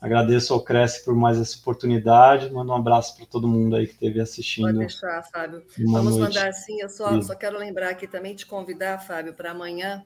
[0.00, 2.52] Agradeço ao Cresce por mais essa oportunidade.
[2.52, 4.66] Mando um abraço para todo mundo aí que esteve assistindo.
[4.66, 5.62] Pode deixar, Fábio.
[5.86, 6.80] Vamos mandar sim.
[6.80, 10.04] Eu só, só quero lembrar aqui também, te convidar, Fábio, para amanhã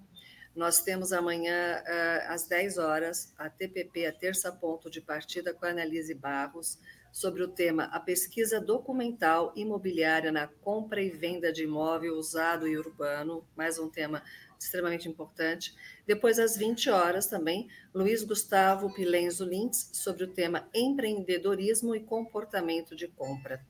[0.55, 5.65] nós temos amanhã, eh, às 10 horas, a TPP, a terça ponto de partida, com
[5.65, 6.79] a Annelise Barros,
[7.13, 12.77] sobre o tema A Pesquisa Documental Imobiliária na Compra e Venda de Imóvel Usado e
[12.79, 14.23] Urbano, mais um tema
[14.59, 15.75] extremamente importante.
[16.07, 22.97] Depois, às 20 horas, também, Luiz Gustavo Pilenzo Lintz, sobre o tema Empreendedorismo e Comportamento
[22.97, 23.63] de Compra.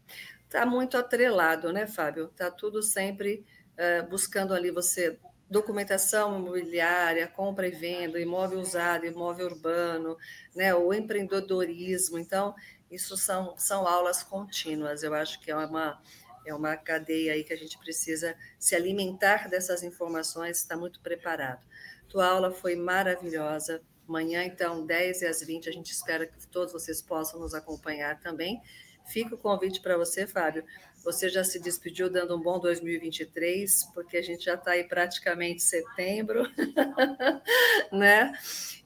[0.44, 2.26] Está muito atrelado, né, Fábio?
[2.26, 5.18] Está tudo sempre uh, buscando ali você
[5.52, 10.16] documentação imobiliária, compra e venda, imóvel usado, imóvel urbano,
[10.56, 12.18] né, o empreendedorismo.
[12.18, 12.54] Então,
[12.92, 15.02] isso são, são aulas contínuas.
[15.02, 16.00] Eu acho que é uma,
[16.46, 21.66] é uma cadeia aí que a gente precisa se alimentar dessas informações, está muito preparado.
[22.08, 23.82] Tua aula foi maravilhosa.
[24.06, 28.20] Amanhã, então, 10 e às 20, a gente espera que todos vocês possam nos acompanhar
[28.20, 28.60] também.
[29.06, 30.64] Fica o convite para você, Fábio.
[31.04, 35.62] Você já se despediu dando um bom 2023, porque a gente já está aí praticamente
[35.62, 36.46] setembro,
[37.90, 38.32] né?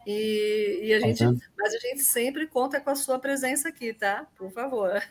[0.06, 1.38] E, e a gente, uhum.
[1.58, 4.26] mas a gente sempre conta com a sua presença aqui, tá?
[4.36, 5.02] Por favor.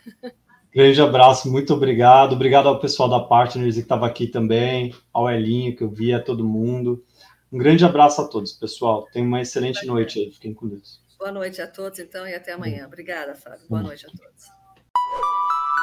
[0.73, 2.33] Grande abraço, muito obrigado.
[2.33, 6.21] Obrigado ao pessoal da Partners que estava aqui também, ao Elinho, que eu vi, a
[6.21, 7.03] todo mundo.
[7.51, 9.07] Um grande abraço a todos, pessoal.
[9.13, 10.31] Tenham uma excelente noite aí.
[10.31, 10.99] Fiquem com Deus.
[11.17, 12.85] Boa noite a todos, então, e até amanhã.
[12.85, 13.65] Obrigada, Fábio.
[13.69, 14.54] Boa noite a todos.